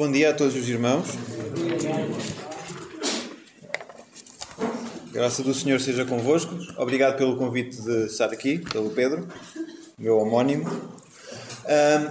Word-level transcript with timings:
Bom 0.00 0.10
dia 0.10 0.30
a 0.30 0.32
todos 0.32 0.56
os 0.56 0.66
irmãos. 0.66 1.08
Graça 5.12 5.42
do 5.42 5.52
Senhor 5.52 5.78
seja 5.78 6.06
convosco. 6.06 6.56
Obrigado 6.78 7.18
pelo 7.18 7.36
convite 7.36 7.76
de 7.82 8.06
estar 8.06 8.32
aqui, 8.32 8.60
pelo 8.72 8.88
Pedro, 8.88 9.28
meu 9.98 10.16
homónimo. 10.16 10.70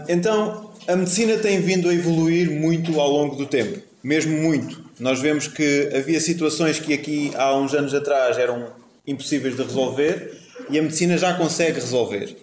Então, 0.08 0.72
a 0.88 0.96
medicina 0.96 1.40
tem 1.40 1.60
vindo 1.62 1.90
a 1.90 1.94
evoluir 1.96 2.52
muito 2.52 3.00
ao 3.00 3.10
longo 3.10 3.36
do 3.36 3.48
tempo, 3.48 3.82
mesmo 4.04 4.38
muito. 4.38 4.84
Nós 5.00 5.20
vemos 5.20 5.48
que 5.48 5.90
havia 5.92 6.22
situações 6.22 6.80
que 6.80 6.94
aqui 6.94 7.32
há 7.36 7.58
uns 7.58 7.74
anos 7.74 7.96
atrás 7.96 8.38
eram 8.38 8.72
impossíveis 9.08 9.56
de 9.56 9.64
resolver 9.64 10.38
e 10.70 10.78
a 10.78 10.82
medicina 10.84 11.18
já 11.18 11.34
consegue 11.34 11.80
resolver. 11.80 12.38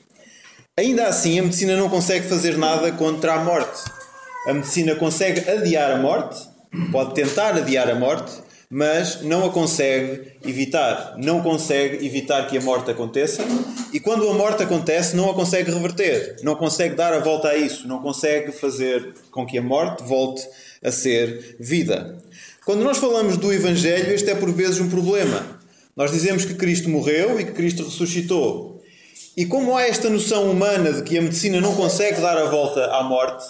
Ainda 0.76 1.06
assim, 1.06 1.38
a 1.38 1.42
medicina 1.44 1.76
não 1.76 1.88
consegue 1.88 2.26
fazer 2.26 2.58
nada 2.58 2.90
contra 2.90 3.34
a 3.34 3.44
morte. 3.44 3.94
A 4.46 4.54
medicina 4.54 4.94
consegue 4.94 5.48
adiar 5.50 5.90
a 5.90 5.96
morte, 5.96 6.40
pode 6.92 7.14
tentar 7.14 7.56
adiar 7.56 7.90
a 7.90 7.96
morte, 7.96 8.32
mas 8.70 9.22
não 9.22 9.44
a 9.44 9.50
consegue 9.50 10.34
evitar. 10.44 11.14
Não 11.18 11.42
consegue 11.42 12.06
evitar 12.06 12.46
que 12.46 12.56
a 12.56 12.60
morte 12.60 12.90
aconteça 12.90 13.42
e 13.92 13.98
quando 13.98 14.28
a 14.28 14.34
morte 14.34 14.62
acontece, 14.62 15.16
não 15.16 15.28
a 15.28 15.34
consegue 15.34 15.72
reverter, 15.72 16.36
não 16.44 16.54
consegue 16.54 16.94
dar 16.94 17.12
a 17.12 17.18
volta 17.18 17.48
a 17.48 17.56
isso, 17.56 17.88
não 17.88 18.00
consegue 18.00 18.52
fazer 18.52 19.14
com 19.32 19.44
que 19.44 19.58
a 19.58 19.62
morte 19.62 20.04
volte 20.04 20.46
a 20.80 20.92
ser 20.92 21.56
vida. 21.58 22.16
Quando 22.64 22.84
nós 22.84 22.98
falamos 22.98 23.36
do 23.36 23.52
Evangelho, 23.52 24.12
este 24.12 24.30
é 24.30 24.34
por 24.36 24.52
vezes 24.52 24.80
um 24.80 24.88
problema. 24.88 25.58
Nós 25.96 26.12
dizemos 26.12 26.44
que 26.44 26.54
Cristo 26.54 26.88
morreu 26.88 27.40
e 27.40 27.44
que 27.44 27.52
Cristo 27.52 27.82
ressuscitou. 27.82 28.82
E 29.36 29.44
como 29.44 29.76
há 29.76 29.86
esta 29.86 30.08
noção 30.08 30.50
humana 30.50 30.92
de 30.92 31.02
que 31.02 31.18
a 31.18 31.22
medicina 31.22 31.60
não 31.60 31.74
consegue 31.74 32.20
dar 32.20 32.36
a 32.38 32.44
volta 32.44 32.84
à 32.86 33.02
morte, 33.02 33.44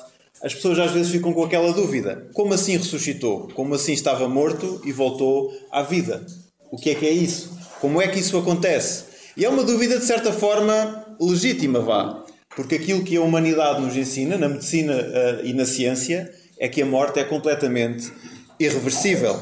as 0.47 0.55
pessoas 0.55 0.79
às 0.79 0.93
vezes 0.93 1.11
ficam 1.11 1.33
com 1.33 1.43
aquela 1.43 1.73
dúvida: 1.73 2.29
como 2.33 2.55
assim 2.55 2.77
ressuscitou? 2.77 3.49
Como 3.53 3.75
assim 3.75 3.93
estava 3.93 4.29
morto 4.29 4.81
e 4.85 4.93
voltou 4.93 5.53
à 5.73 5.83
vida? 5.83 6.25
O 6.71 6.77
que 6.77 6.91
é 6.91 6.95
que 6.95 7.05
é 7.05 7.11
isso? 7.11 7.59
Como 7.81 8.01
é 8.01 8.07
que 8.07 8.21
isso 8.21 8.39
acontece? 8.39 9.07
E 9.37 9.45
é 9.45 9.49
uma 9.49 9.65
dúvida 9.65 9.99
de 9.99 10.05
certa 10.05 10.33
forma 10.33 11.05
legítima, 11.21 11.81
vá, 11.81 12.25
porque 12.55 12.77
aquilo 12.77 13.03
que 13.03 13.17
a 13.17 13.21
humanidade 13.23 13.83
nos 13.83 13.97
ensina, 13.97 14.39
na 14.39 14.49
medicina 14.49 14.95
uh, 14.95 15.45
e 15.45 15.53
na 15.53 15.67
ciência, 15.67 16.33
é 16.61 16.69
que 16.69 16.81
a 16.81 16.87
morte 16.87 17.19
é 17.19 17.25
completamente 17.25 18.13
irreversível. 18.59 19.37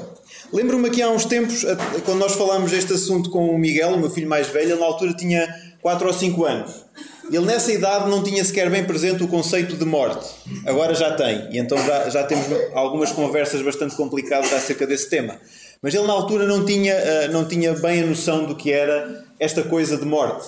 Lembro-me 0.51 0.89
aqui 0.89 1.03
há 1.03 1.11
uns 1.11 1.27
tempos, 1.27 1.67
quando 2.07 2.19
nós 2.19 2.33
falámos 2.33 2.71
deste 2.71 2.95
assunto 2.95 3.29
com 3.29 3.51
o 3.51 3.59
Miguel, 3.59 3.91
o 3.91 4.01
meu 4.01 4.11
filho 4.11 4.29
mais 4.29 4.49
velho, 4.49 4.79
na 4.79 4.87
altura 4.87 5.13
tinha 5.13 5.47
4 5.83 6.07
ou 6.07 6.15
5 6.15 6.45
anos. 6.47 6.85
Ele 7.31 7.45
nessa 7.47 7.73
idade 7.73 8.11
não 8.11 8.23
tinha 8.23 8.45
sequer 8.45 8.71
bem 8.71 8.85
presente 8.85 9.23
o 9.23 9.29
conceito 9.29 9.77
de 9.77 9.85
morte. 9.85 10.27
Agora 10.67 10.95
já 10.95 11.15
tem. 11.15 11.49
E 11.51 11.59
então 11.59 11.79
já, 11.79 12.09
já 12.11 12.25
temos 12.25 12.47
algumas 12.75 13.13
conversas 13.13 13.63
bastante 13.63 13.95
complicadas 13.97 14.53
acerca 14.53 14.87
desse 14.87 15.09
tema. 15.09 15.37
Mas 15.81 15.95
ele 15.95 16.07
na 16.07 16.13
altura 16.13 16.47
não 16.47 16.65
tinha, 16.65 16.93
eh, 16.93 17.29
não 17.29 17.47
tinha 17.47 17.73
bem 17.75 18.03
a 18.03 18.07
noção 18.07 18.45
do 18.45 18.55
que 18.55 18.73
era 18.73 19.25
esta 19.39 19.63
coisa 19.63 19.97
de 19.97 20.05
morte. 20.05 20.47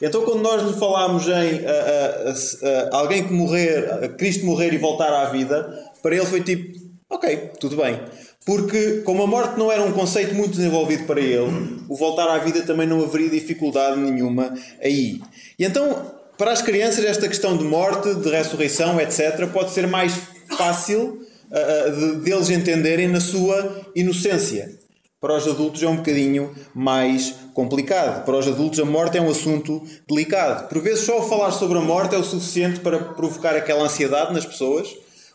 Então 0.00 0.24
quando 0.24 0.42
nós 0.42 0.62
lhe 0.62 0.72
falámos 0.72 1.26
em 1.28 1.30
uh, 1.30 2.32
uh, 2.32 2.96
alguém 2.96 3.24
que 3.24 3.32
morrer, 3.32 4.16
Cristo 4.16 4.44
morrer 4.44 4.72
e 4.72 4.78
voltar 4.78 5.12
à 5.12 5.26
vida, 5.26 5.78
para 6.02 6.16
ele 6.16 6.26
foi 6.26 6.42
tipo, 6.42 6.76
ok, 7.08 7.52
tudo 7.60 7.76
bem. 7.76 8.00
Porque, 8.44 9.02
como 9.04 9.22
a 9.22 9.26
morte 9.26 9.56
não 9.56 9.70
era 9.70 9.82
um 9.82 9.92
conceito 9.92 10.34
muito 10.34 10.56
desenvolvido 10.56 11.04
para 11.04 11.20
ele, 11.20 11.84
o 11.88 11.94
voltar 11.94 12.28
à 12.28 12.38
vida 12.38 12.62
também 12.62 12.86
não 12.88 13.02
haveria 13.02 13.30
dificuldade 13.30 14.00
nenhuma 14.00 14.52
aí. 14.82 15.20
E 15.56 15.64
então, 15.64 16.12
para 16.36 16.50
as 16.50 16.60
crianças, 16.60 17.04
esta 17.04 17.28
questão 17.28 17.56
de 17.56 17.62
morte, 17.62 18.12
de 18.16 18.28
ressurreição, 18.28 19.00
etc., 19.00 19.46
pode 19.52 19.70
ser 19.70 19.86
mais 19.86 20.14
fácil 20.56 21.20
uh, 21.50 21.92
de, 21.92 22.16
deles 22.24 22.50
entenderem 22.50 23.06
na 23.06 23.20
sua 23.20 23.86
inocência. 23.94 24.76
Para 25.20 25.36
os 25.36 25.46
adultos 25.46 25.80
é 25.80 25.86
um 25.86 25.98
bocadinho 25.98 26.52
mais 26.74 27.32
complicado. 27.54 28.24
Para 28.24 28.38
os 28.38 28.48
adultos, 28.48 28.80
a 28.80 28.84
morte 28.84 29.18
é 29.18 29.22
um 29.22 29.30
assunto 29.30 29.80
delicado. 30.08 30.68
Por 30.68 30.82
vezes, 30.82 31.04
só 31.04 31.22
falar 31.22 31.52
sobre 31.52 31.78
a 31.78 31.80
morte 31.80 32.16
é 32.16 32.18
o 32.18 32.24
suficiente 32.24 32.80
para 32.80 32.98
provocar 32.98 33.54
aquela 33.54 33.84
ansiedade 33.84 34.34
nas 34.34 34.44
pessoas 34.44 34.92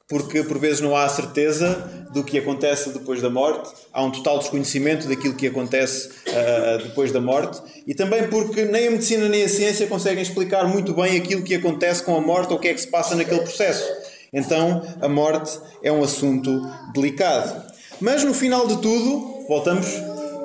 porque 0.07 0.41
por 0.43 0.57
vezes 0.57 0.79
não 0.79 0.95
há 0.95 1.07
certeza 1.09 2.07
do 2.13 2.23
que 2.23 2.39
acontece 2.39 2.91
depois 2.91 3.21
da 3.21 3.29
morte, 3.29 3.69
há 3.91 4.03
um 4.03 4.09
total 4.09 4.39
desconhecimento 4.39 5.07
daquilo 5.07 5.33
que 5.33 5.47
acontece 5.47 6.07
uh, 6.07 6.83
depois 6.83 7.11
da 7.11 7.19
morte, 7.19 7.61
e 7.85 7.93
também 7.93 8.27
porque 8.29 8.63
nem 8.63 8.87
a 8.87 8.91
medicina 8.91 9.27
nem 9.27 9.43
a 9.43 9.49
ciência 9.49 9.85
conseguem 9.87 10.21
explicar 10.23 10.65
muito 10.65 10.93
bem 10.93 11.17
aquilo 11.17 11.43
que 11.43 11.55
acontece 11.55 12.03
com 12.03 12.15
a 12.15 12.21
morte 12.21 12.51
ou 12.51 12.57
o 12.57 12.61
que 12.61 12.69
é 12.69 12.73
que 12.73 12.79
se 12.79 12.87
passa 12.87 13.15
naquele 13.15 13.41
processo. 13.41 13.85
Então, 14.31 14.81
a 15.01 15.09
morte 15.09 15.59
é 15.83 15.91
um 15.91 16.03
assunto 16.03 16.65
delicado. 16.93 17.63
Mas 17.99 18.23
no 18.23 18.33
final 18.33 18.67
de 18.67 18.77
tudo, 18.77 19.45
voltamos 19.47 19.87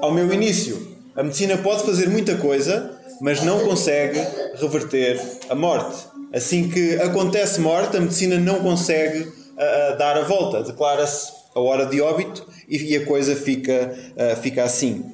ao 0.00 0.12
meu 0.12 0.32
início. 0.32 0.96
A 1.14 1.22
medicina 1.22 1.56
pode 1.58 1.84
fazer 1.84 2.08
muita 2.08 2.36
coisa, 2.36 2.98
mas 3.20 3.42
não 3.42 3.60
consegue 3.60 4.18
reverter 4.56 5.20
a 5.48 5.54
morte. 5.54 6.04
Assim 6.32 6.68
que 6.68 6.96
acontece 6.96 7.60
morte, 7.60 7.96
a 7.96 8.00
medicina 8.00 8.38
não 8.38 8.60
consegue 8.60 9.41
a, 9.56 9.94
dar 9.94 10.16
a 10.16 10.22
volta. 10.22 10.62
Declara-se 10.62 11.32
a 11.54 11.60
hora 11.60 11.86
de 11.86 12.00
óbito 12.00 12.46
e, 12.68 12.96
a 12.96 13.04
coisa 13.04 13.36
fica, 13.36 13.94
uh, 14.16 14.40
fica 14.40 14.64
assim. 14.64 15.04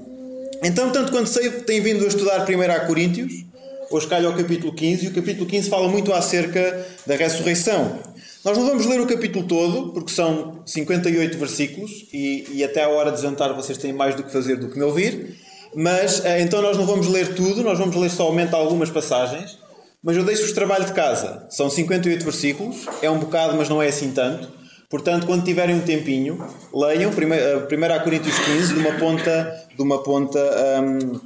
Então, 0.62 0.90
tanto 0.90 1.12
quanto 1.12 1.28
sei, 1.28 1.50
tem 1.50 1.80
vindo 1.80 2.04
a 2.04 2.08
estudar 2.08 2.44
primeiro 2.44 2.72
a 2.72 2.80
Coríntios, 2.80 3.44
hoje 3.90 4.06
calha 4.06 4.26
ao 4.26 4.34
capítulo 4.34 4.72
15, 4.72 5.06
e 5.06 5.08
o 5.08 5.12
capítulo 5.12 5.46
15 5.46 5.68
fala 5.68 5.88
muito 5.88 6.12
acerca 6.12 6.86
da 7.06 7.14
ressurreição. 7.16 7.98
Nós 8.44 8.56
não 8.56 8.66
vamos 8.66 8.86
ler 8.86 9.00
o 9.00 9.06
capítulo 9.06 9.46
todo, 9.46 9.92
porque 9.92 10.12
são 10.12 10.62
58 10.64 11.38
versículos, 11.38 12.06
e, 12.12 12.46
e 12.52 12.64
até 12.64 12.84
à 12.84 12.88
hora 12.88 13.10
de 13.10 13.20
jantar 13.20 13.52
vocês 13.52 13.78
têm 13.78 13.92
mais 13.92 14.14
do 14.14 14.22
que 14.22 14.32
fazer 14.32 14.56
do 14.56 14.68
que 14.68 14.78
me 14.78 14.84
ouvir. 14.84 15.36
Mas 15.74 16.20
uh, 16.20 16.38
então 16.40 16.62
nós 16.62 16.76
não 16.76 16.86
vamos 16.86 17.08
ler 17.08 17.34
tudo, 17.34 17.62
nós 17.62 17.78
vamos 17.78 17.94
ler 17.94 18.10
somente 18.10 18.54
algumas 18.54 18.90
passagens. 18.90 19.58
Mas 20.02 20.16
eu 20.16 20.24
deixo-vos 20.24 20.52
trabalho 20.52 20.84
de 20.84 20.92
casa. 20.92 21.46
São 21.50 21.68
58 21.68 22.24
versículos, 22.24 22.86
é 23.02 23.10
um 23.10 23.18
bocado, 23.18 23.56
mas 23.56 23.68
não 23.68 23.82
é 23.82 23.88
assim 23.88 24.12
tanto. 24.12 24.48
Portanto, 24.88 25.26
quando 25.26 25.44
tiverem 25.44 25.74
um 25.76 25.80
tempinho, 25.80 26.42
leiam 26.72 27.10
1 27.10 28.04
Coríntios 28.04 28.38
15 28.38 28.74
de 28.74 28.80
uma 28.80 28.92
ponta, 28.92 29.66
de 29.76 29.82
uma 29.82 30.02
ponta, 30.02 30.38
um, 30.82 31.20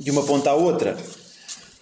de 0.00 0.10
uma 0.10 0.22
ponta 0.22 0.50
à 0.50 0.54
outra. 0.54 0.96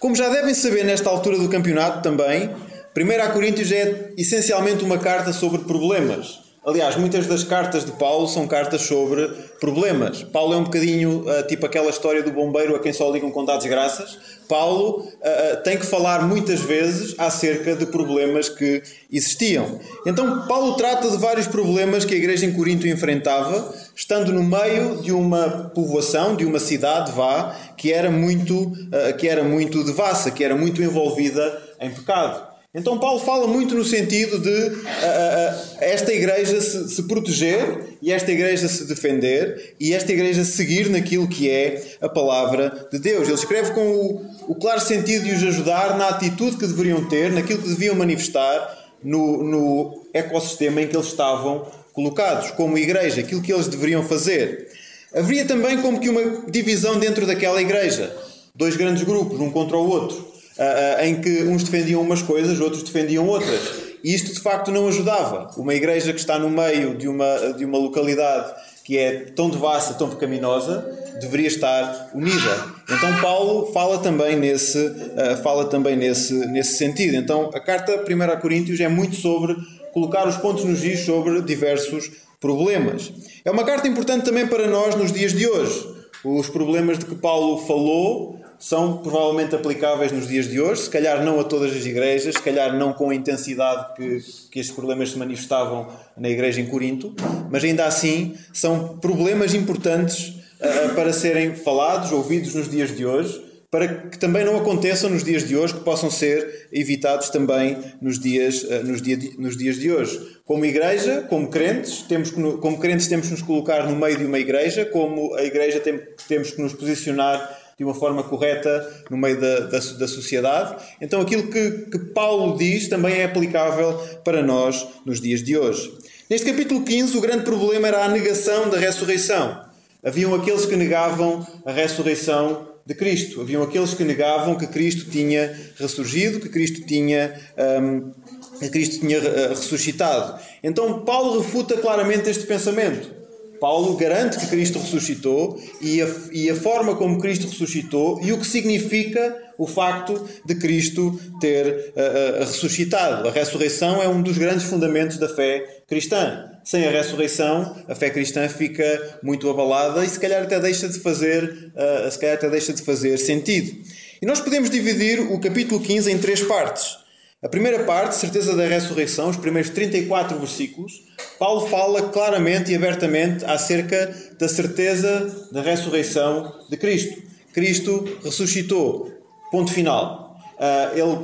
Como 0.01 0.17
já 0.17 0.29
devem 0.29 0.53
saber 0.53 0.85
nesta 0.85 1.09
altura 1.09 1.39
do 1.39 1.49
campeonato 1.49 2.03
também, 2.03 2.51
1 2.97 3.33
Coríntios 3.33 3.71
é 3.71 4.13
essencialmente 4.19 4.83
uma 4.83 4.99
carta 4.99 5.33
sobre 5.33 5.63
problemas. 5.63 6.41
Aliás, 6.65 6.95
muitas 6.95 7.27
das 7.27 7.43
cartas 7.43 7.85
de 7.85 7.91
Paulo 7.91 8.29
são 8.29 8.47
cartas 8.47 8.83
sobre 8.83 9.27
problemas. 9.59 10.23
Paulo 10.23 10.55
é 10.55 10.57
um 10.57 10.63
bocadinho 10.63 11.25
uh, 11.29 11.45
tipo 11.49 11.67
aquela 11.67 11.91
história 11.91 12.23
do 12.23 12.31
bombeiro 12.31 12.77
a 12.77 12.79
quem 12.79 12.93
só 12.93 13.11
ligam 13.11 13.33
com 13.33 13.45
dados 13.45 13.67
graças. 13.67 14.17
Paulo 14.49 15.01
uh, 15.01 15.63
tem 15.65 15.77
que 15.77 15.85
falar 15.85 16.23
muitas 16.23 16.61
vezes 16.61 17.17
acerca 17.19 17.75
de 17.75 17.85
problemas 17.87 18.49
que 18.49 18.81
existiam. 19.11 19.81
Então, 20.07 20.47
Paulo 20.47 20.77
trata 20.77 21.11
de 21.11 21.17
vários 21.17 21.49
problemas 21.49 22.05
que 22.05 22.15
a 22.15 22.17
igreja 22.17 22.47
em 22.47 22.53
Corinto 22.53 22.87
enfrentava, 22.87 23.75
estando 23.97 24.33
no 24.33 24.45
meio 24.45 25.03
de 25.03 25.11
uma 25.11 25.73
povoação, 25.75 26.37
de 26.37 26.45
uma 26.45 26.61
cidade, 26.61 27.11
vá, 27.11 27.57
que 27.77 27.93
era 27.93 28.09
muito, 28.09 28.69
uh, 28.69 29.17
que 29.19 29.27
era 29.27 29.43
muito 29.43 29.83
devassa, 29.83 30.31
que 30.31 30.45
era 30.45 30.55
muito 30.55 30.81
envolvida 30.81 31.61
em 31.81 31.91
pecado. 31.91 32.52
Então 32.75 32.99
Paulo 32.99 33.21
fala 33.21 33.47
muito 33.47 33.75
no 33.75 33.85
sentido 33.85 34.39
de 34.39 34.49
uh, 34.49 34.73
uh, 34.73 35.77
esta 35.79 36.11
igreja 36.11 36.59
se, 36.59 36.89
se, 36.89 37.03
proteger 37.03 37.99
e 38.01 38.11
esta 38.11 38.33
igreja 38.33 38.67
se 38.67 38.87
defender 38.87 39.75
e 39.79 39.93
esta 39.93 40.11
igreja 40.11 40.43
seguir 40.43 40.89
naquilo 40.89 41.29
que 41.29 41.51
é 41.51 41.97
a 42.01 42.09
palavra 42.09 42.89
de 42.91 42.99
Deus. 42.99 43.29
Ele 43.29 43.35
escreve 43.35 43.73
com 43.73 43.83
o, 43.83 44.27
o 44.49 44.55
claro 44.55 44.81
sentido 44.81 45.27
de 45.27 45.35
os 45.35 45.43
ajudar 45.43 45.99
na 45.99 46.09
atitude 46.09 46.57
que 46.57 46.67
deveriam 46.67 47.07
ter, 47.11 47.31
naquilo 47.31 47.61
que 47.61 47.69
deviam 47.69 47.95
manifestar 47.95 48.79
no, 49.05 49.43
no 49.43 50.07
ecossistema 50.15 50.81
em 50.81 50.89
que 50.89 50.97
eles 50.97 51.09
estavam 51.09 51.67
colocados, 51.93 52.53
como 52.53 52.79
igreja, 52.79 53.21
aquilo 53.21 53.43
que 53.43 53.53
eles 53.53 53.69
deveriam 53.69 54.03
fazer. 54.03 54.69
Haveria 55.15 55.45
também 55.45 55.83
como 55.83 56.01
que 56.01 56.09
uma 56.09 56.51
divisão 56.51 56.99
dentro 56.99 57.27
daquela 57.27 57.61
igreja. 57.61 58.17
Dois 58.55 58.77
grandes 58.77 59.03
grupos, 59.03 59.39
um 59.41 59.51
contra 59.51 59.77
o 59.77 59.87
outro 59.87 60.32
uh, 60.59 61.05
em 61.05 61.21
que 61.21 61.45
uns 61.45 61.65
defendiam 61.65 62.01
umas 62.01 62.23
coisas, 62.23 62.61
outros 62.61 62.83
defendiam 62.83 63.27
outras. 63.27 63.93
E 64.03 64.15
isto 64.15 64.33
de 64.33 64.41
facto 64.41 64.71
não 64.71 64.89
ajudava. 64.89 65.51
Uma 65.57 65.75
igreja 65.75 66.13
que 66.13 66.21
está 66.21 66.39
no 66.39 66.51
meio 66.51 66.97
de 66.97 67.09
uma, 67.09 67.53
de 67.57 67.65
uma 67.65 67.79
localidade 67.79 68.53
que 68.85 68.99
é 68.99 69.27
tão 69.37 69.49
devassa, 69.49 69.95
tão 69.95 70.11
pecaminosa, 70.11 70.85
deveria 71.21 71.47
estar 71.47 72.11
unida. 72.13 72.67
Então 72.91 73.21
Paulo 73.21 73.73
fala 73.73 73.99
também 73.99 74.37
nesse, 74.37 74.79
uh, 74.79 75.37
fala 75.43 75.67
também 75.67 75.97
nesse, 75.97 76.35
nesse 76.49 76.77
sentido. 76.77 77.17
Então 77.17 77.51
a 77.55 77.61
carta 77.61 78.05
1 78.09 78.23
a 78.23 78.37
Coríntios 78.37 78.81
é 78.81 78.89
muito 78.89 79.15
sobre 79.15 79.57
colocar 79.93 80.27
os 80.27 80.37
pontos 80.37 80.65
nos 80.65 80.83
is 80.83 81.01
sobre 81.05 81.41
diversos 81.43 82.11
problemas. 82.41 83.13
É 83.45 83.51
uma 83.51 83.65
carta 83.65 83.87
importante 83.87 84.25
também 84.25 84.47
para 84.49 84.67
nós 84.67 84.97
nos 84.97 85.13
dias 85.13 85.33
de 85.33 85.47
hoje. 85.47 85.89
Os 86.25 86.49
problemas 86.49 86.99
de 86.99 87.07
que 87.07 87.15
Paulo 87.15 87.59
falou 87.67 88.42
são 88.63 88.99
provavelmente 88.99 89.57
aplicáveis 89.57 90.13
nos 90.13 90.29
dias 90.29 90.49
de 90.49 90.61
hoje, 90.61 90.83
se 90.83 90.91
calhar 90.91 91.25
não 91.25 91.41
a 91.41 91.43
todas 91.43 91.75
as 91.75 91.85
igrejas, 91.85 92.37
se 92.37 92.41
calhar 92.41 92.73
não 92.79 92.93
com 92.93 93.11
a 93.11 93.15
intensidade 93.15 93.93
que, 93.97 94.21
que 94.53 94.61
estes 94.61 94.71
problemas 94.71 95.11
se 95.11 95.19
manifestavam 95.19 95.89
na 96.17 96.29
igreja 96.29 96.61
em 96.61 96.67
Corinto, 96.67 97.13
mas 97.51 97.65
ainda 97.65 97.87
assim 97.87 98.37
são 98.53 98.99
problemas 98.99 99.53
importantes 99.53 100.29
uh, 100.61 100.95
para 100.95 101.13
serem 101.13 101.57
falados, 101.57 102.13
ouvidos 102.13 102.55
nos 102.55 102.71
dias 102.71 102.97
de 102.97 103.05
hoje, 103.05 103.51
para 103.69 103.89
que 103.89 104.17
também 104.17 104.45
não 104.45 104.57
aconteçam 104.57 105.11
nos 105.11 105.25
dias 105.25 105.49
de 105.49 105.57
hoje, 105.57 105.75
que 105.75 105.81
possam 105.81 106.09
ser 106.09 106.69
evitados 106.71 107.31
também 107.31 107.77
nos 108.01 108.21
dias, 108.21 108.63
uh, 108.63 108.87
nos, 108.87 109.03
dia, 109.03 109.19
nos 109.39 109.57
dias 109.57 109.75
de 109.75 109.91
hoje. 109.91 110.21
Como 110.45 110.65
igreja, 110.65 111.23
como 111.29 111.49
crentes, 111.49 112.03
temos 112.03 112.31
que, 112.31 112.41
como 112.41 112.79
crentes 112.79 113.09
temos 113.09 113.27
que 113.27 113.33
nos 113.33 113.43
colocar 113.43 113.89
no 113.89 113.97
meio 113.97 114.19
de 114.19 114.25
uma 114.25 114.39
igreja, 114.39 114.85
como 114.85 115.35
a 115.35 115.43
igreja 115.43 115.81
tem, 115.81 116.01
temos 116.29 116.53
que 116.53 116.63
nos 116.63 116.75
posicionar 116.75 117.62
de 117.83 117.85
uma 117.85 117.95
forma 117.95 118.23
correta 118.23 118.89
no 119.11 119.17
meio 119.17 119.41
da, 119.41 119.61
da, 119.61 119.79
da 119.79 120.09
sociedade. 120.09 120.77
Então, 121.01 121.21
aquilo 121.21 121.49
que, 121.49 121.71
que 121.91 121.99
Paulo 121.99 122.57
diz 122.57 122.89
também 122.89 123.17
é 123.17 123.25
aplicável 123.25 123.99
para 124.25 124.41
nós 124.41 124.87
nos 125.05 125.21
dias 125.21 125.43
de 125.43 125.59
hoje. 125.59 125.93
Neste 126.31 126.49
capítulo 126.51 126.85
15, 126.85 127.19
o 127.19 127.21
grande 127.21 127.43
problema 127.43 127.89
era 127.89 128.05
a 128.05 128.09
negação 128.09 128.71
da 128.71 128.79
ressurreição. 128.79 129.65
Haviam 130.03 130.33
aqueles 130.35 130.65
que 130.65 130.77
negavam 130.77 131.45
a 131.67 131.73
ressurreição 131.73 132.69
de 132.87 132.95
Cristo. 132.95 133.41
Haviam 133.41 133.63
aqueles 133.65 133.95
que 133.95 134.05
negavam 134.05 134.55
que 134.55 134.69
Cristo 134.69 135.11
tinha 135.11 135.53
ressurgido, 135.77 136.39
que 136.39 136.49
Cristo 136.49 136.87
tinha, 136.87 137.35
um, 137.83 138.13
que 138.61 138.71
Cristo 138.71 139.01
tinha 139.01 139.19
uh, 139.19 139.49
ressuscitado. 139.51 140.41
Então 140.63 141.01
Paulo 141.01 141.41
refuta 141.41 141.77
claramente 141.77 142.31
este 142.31 142.47
pensamento. 142.47 143.22
Paulo 143.63 143.97
garante 143.97 144.41
que 144.41 144.49
Cristo 144.49 144.81
ressuscitou 144.81 145.57
e 145.81 146.03
a, 146.03 146.09
e 146.33 146.51
a 146.51 146.55
forma 146.57 146.97
como 146.97 147.21
Cristo 147.21 147.47
ressuscitou 147.47 148.21
e 148.21 148.33
o 148.33 148.39
que 148.39 148.45
significa 148.45 149.41
o 149.57 149.69
facto 149.69 150.29
de 150.45 150.57
Cristo 150.57 151.17
ter 151.41 151.95
uh, 151.95 152.41
uh, 152.43 152.45
ressuscitado. 152.45 153.29
A 153.29 153.31
ressurreição 153.31 154.03
é 154.03 154.09
um 154.09 154.21
dos 154.21 154.37
grandes 154.37 154.65
fundamentos 154.65 155.17
da 155.17 155.29
fé 155.29 155.83
cristã. 155.87 156.51
Sem 156.65 156.85
a 156.89 156.91
ressurreição, 156.91 157.77
a 157.87 157.95
fé 157.95 158.11
cristã 158.11 158.49
fica 158.49 159.21
muito 159.23 159.49
abalada 159.49 160.05
e 160.05 160.09
se 160.09 160.19
calhar 160.19 160.43
até 160.43 160.59
deixa 160.59 160.89
de 160.89 160.99
fazer, 160.99 161.73
uh, 161.77 162.11
se 162.11 162.19
calhar 162.19 162.35
até 162.35 162.51
deixa 162.51 162.73
de 162.73 162.83
fazer 162.83 163.17
sentido. 163.17 163.79
E 164.21 164.27
nós 164.27 164.41
podemos 164.41 164.71
dividir 164.71 165.21
o 165.21 165.39
capítulo 165.39 165.81
15 165.81 166.11
em 166.11 166.19
três 166.19 166.43
partes. 166.43 167.02
A 167.43 167.49
primeira 167.49 167.83
parte, 167.83 168.15
certeza 168.15 168.55
da 168.55 168.69
ressurreição, 168.69 169.29
os 169.29 169.37
primeiros 169.37 169.69
34 169.71 170.39
versículos, 170.39 171.03
Paulo 171.41 171.67
fala 171.67 172.03
claramente 172.03 172.71
e 172.71 172.77
abertamente 172.77 173.45
acerca 173.45 174.15
da 174.39 174.49
certeza 174.49 175.49
da 175.51 175.61
ressurreição 175.61 176.53
de 176.71 176.77
Cristo. 176.77 177.21
Cristo 177.53 178.19
ressuscitou. 178.23 179.11
Ponto 179.51 179.73
final. 179.73 180.37
Uh, 180.55 180.97
ele 180.97 181.19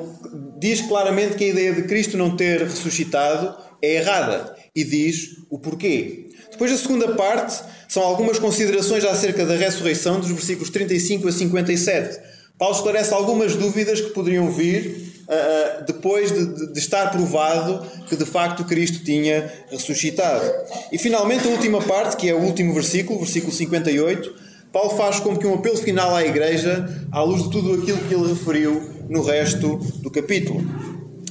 diz 0.59 0.81
claramente 0.81 1.37
que 1.37 1.45
a 1.45 1.49
ideia 1.49 1.73
de 1.73 1.83
Cristo 1.83 2.17
não 2.17 2.37
ter 2.37 2.63
ressuscitado 2.63 3.57
é 3.81 3.95
errada 3.95 4.57
e 4.75 4.83
diz 4.83 5.37
o 5.49 5.57
porquê. 5.57 6.31
Depois, 6.51 6.73
a 6.73 6.77
segunda 6.77 7.15
parte 7.15 7.63
são 7.87 8.03
algumas 8.03 8.41
considerações 8.41 9.05
acerca 9.05 9.47
da 9.47 9.55
ressurreição, 9.55 10.19
dos 10.19 10.33
versículos 10.33 10.69
35 10.71 11.29
a 11.29 11.33
57. 11.33 12.19
Paulo 12.59 12.75
esclarece 12.75 13.15
algumas 13.15 13.55
dúvidas 13.55 14.01
que 14.01 14.11
poderiam 14.11 14.51
vir 14.51 15.18
uh, 15.29 15.85
depois 15.85 16.33
de, 16.33 16.47
de, 16.47 16.73
de, 16.73 16.79
estar 16.79 17.11
provado 17.11 17.87
que 18.09 18.17
de 18.17 18.25
facto 18.25 18.65
Cristo 18.65 19.05
tinha 19.05 19.53
ressuscitado. 19.71 20.51
E 20.91 20.99
finalmente 20.99 21.47
a 21.47 21.51
última 21.51 21.81
parte, 21.83 22.17
que 22.17 22.29
é 22.29 22.35
o 22.35 22.41
último 22.41 22.73
versículo, 22.73 23.19
versículo 23.21 23.53
58, 23.53 24.35
Paulo 24.73 24.91
faz 24.91 25.21
como 25.21 25.39
que 25.39 25.47
um 25.47 25.55
apelo 25.55 25.77
final 25.77 26.15
à 26.15 26.25
igreja 26.25 26.89
à 27.13 27.23
luz 27.23 27.45
de 27.45 27.51
tudo 27.51 27.75
aquilo 27.75 27.99
que 27.99 28.15
ele 28.15 28.29
referiu 28.29 28.81
no 29.09 29.23
resto 29.23 29.77
do 29.77 30.11
capítulo. 30.11 30.61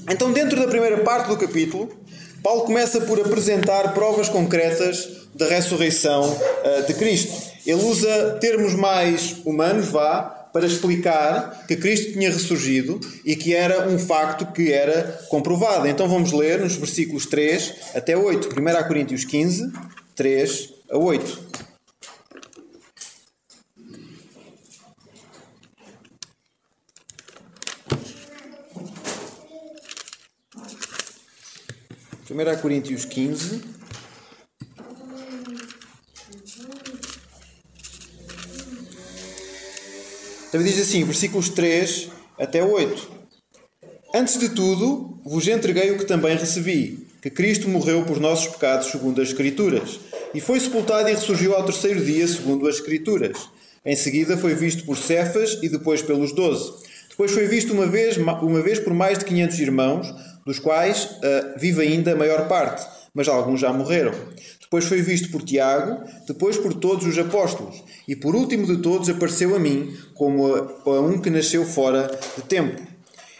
Então, 0.10 0.32
dentro 0.32 0.60
da 0.60 0.68
primeira 0.68 1.00
parte 1.00 1.28
do 1.28 1.38
capítulo, 1.38 1.90
Paulo 2.42 2.62
começa 2.62 3.02
por 3.02 3.20
apresentar 3.20 3.94
provas 3.94 4.30
concretas 4.30 5.28
da 5.36 5.48
ressurreição 5.48 6.24
uh, 6.24 6.88
de 6.88 6.94
Cristo. 6.94 7.34
Ele 7.66 7.84
usa 7.84 8.38
termos 8.40 8.74
mais 8.74 9.36
humanos, 9.46 9.90
vá, 9.90 10.37
para 10.58 10.66
explicar 10.66 11.68
que 11.68 11.76
Cristo 11.76 12.14
tinha 12.14 12.32
ressurgido 12.32 13.00
e 13.24 13.36
que 13.36 13.54
era 13.54 13.88
um 13.88 14.00
facto 14.00 14.52
que 14.54 14.74
era 14.74 15.04
comprovado. 15.30 15.88
Então 15.88 16.10
vamos 16.10 16.32
ler 16.32 16.62
nos 16.62 16.76
versículos 16.78 17.28
3 17.28 17.76
até 17.94 18.18
8. 18.18 18.50
1 18.50 18.88
Coríntios 18.88 19.24
15, 19.24 19.72
3 20.16 20.74
a 20.90 20.98
8. 20.98 21.48
Primeira 32.26 32.58
Coríntios 32.58 33.06
15, 33.06 33.77
Diz 40.64 40.80
assim, 40.80 41.04
versículos 41.04 41.50
3 41.50 42.10
até 42.40 42.64
8. 42.64 43.18
Antes 44.14 44.40
de 44.40 44.50
tudo, 44.50 45.20
vos 45.26 45.48
entreguei 45.48 45.92
o 45.92 45.98
que 45.98 46.06
também 46.06 46.38
recebi, 46.38 47.08
que 47.22 47.30
Cristo 47.30 47.68
morreu 47.68 48.04
por 48.04 48.20
nossos 48.20 48.48
pecados 48.48 48.88
segundo 48.88 49.22
as 49.22 49.30
Escrituras, 49.30 50.00
e 50.34 50.40
foi 50.40 50.60
sepultado 50.60 51.10
e 51.10 51.14
ressurgiu 51.14 51.56
ao 51.56 51.66
terceiro 51.66 52.04
dia 52.04 52.28
segundo 52.28 52.68
as 52.68 52.76
Escrituras. 52.76 53.50
Em 53.86 53.96
seguida 53.96 54.38
foi 54.38 54.54
visto 54.54 54.86
por 54.86 54.98
Cefas 54.98 55.60
e 55.62 55.70
depois 55.70 56.02
pelos 56.02 56.34
doze. 56.34 56.72
Depois 57.10 57.32
foi 57.32 57.48
visto 57.48 57.74
uma 57.74 57.88
vez, 57.88 58.18
uma 58.18 58.62
vez 58.62 58.80
por 58.80 58.94
mais 58.94 59.18
de 59.18 59.26
500 59.26 59.60
irmãos, 59.60 60.16
dos 60.46 60.60
quais 60.60 61.06
uh, 61.06 61.60
vive 61.60 61.82
ainda 61.82 62.14
a 62.14 62.16
maior 62.16 62.48
parte, 62.48 62.86
mas 63.14 63.28
alguns 63.28 63.60
já 63.60 63.74
morreram. 63.74 64.14
Depois 64.68 64.84
foi 64.84 65.02
visto 65.02 65.30
por 65.32 65.42
Tiago, 65.44 66.04
depois 66.28 66.58
por 66.58 66.74
todos 66.74 67.08
os 67.08 67.18
apóstolos, 67.18 67.82
e 68.06 68.18
por 68.18 68.36
último 68.36 68.68
de 68.68 68.82
todos 68.82 69.08
apareceu 69.08 69.56
a 69.56 69.60
mim, 69.60 69.96
como 70.14 70.54
a, 70.54 70.60
a 70.86 71.00
um 71.00 71.22
que 71.22 71.30
nasceu 71.30 71.66
fora 71.66 72.12
de 72.36 72.44
tempo. 72.44 72.82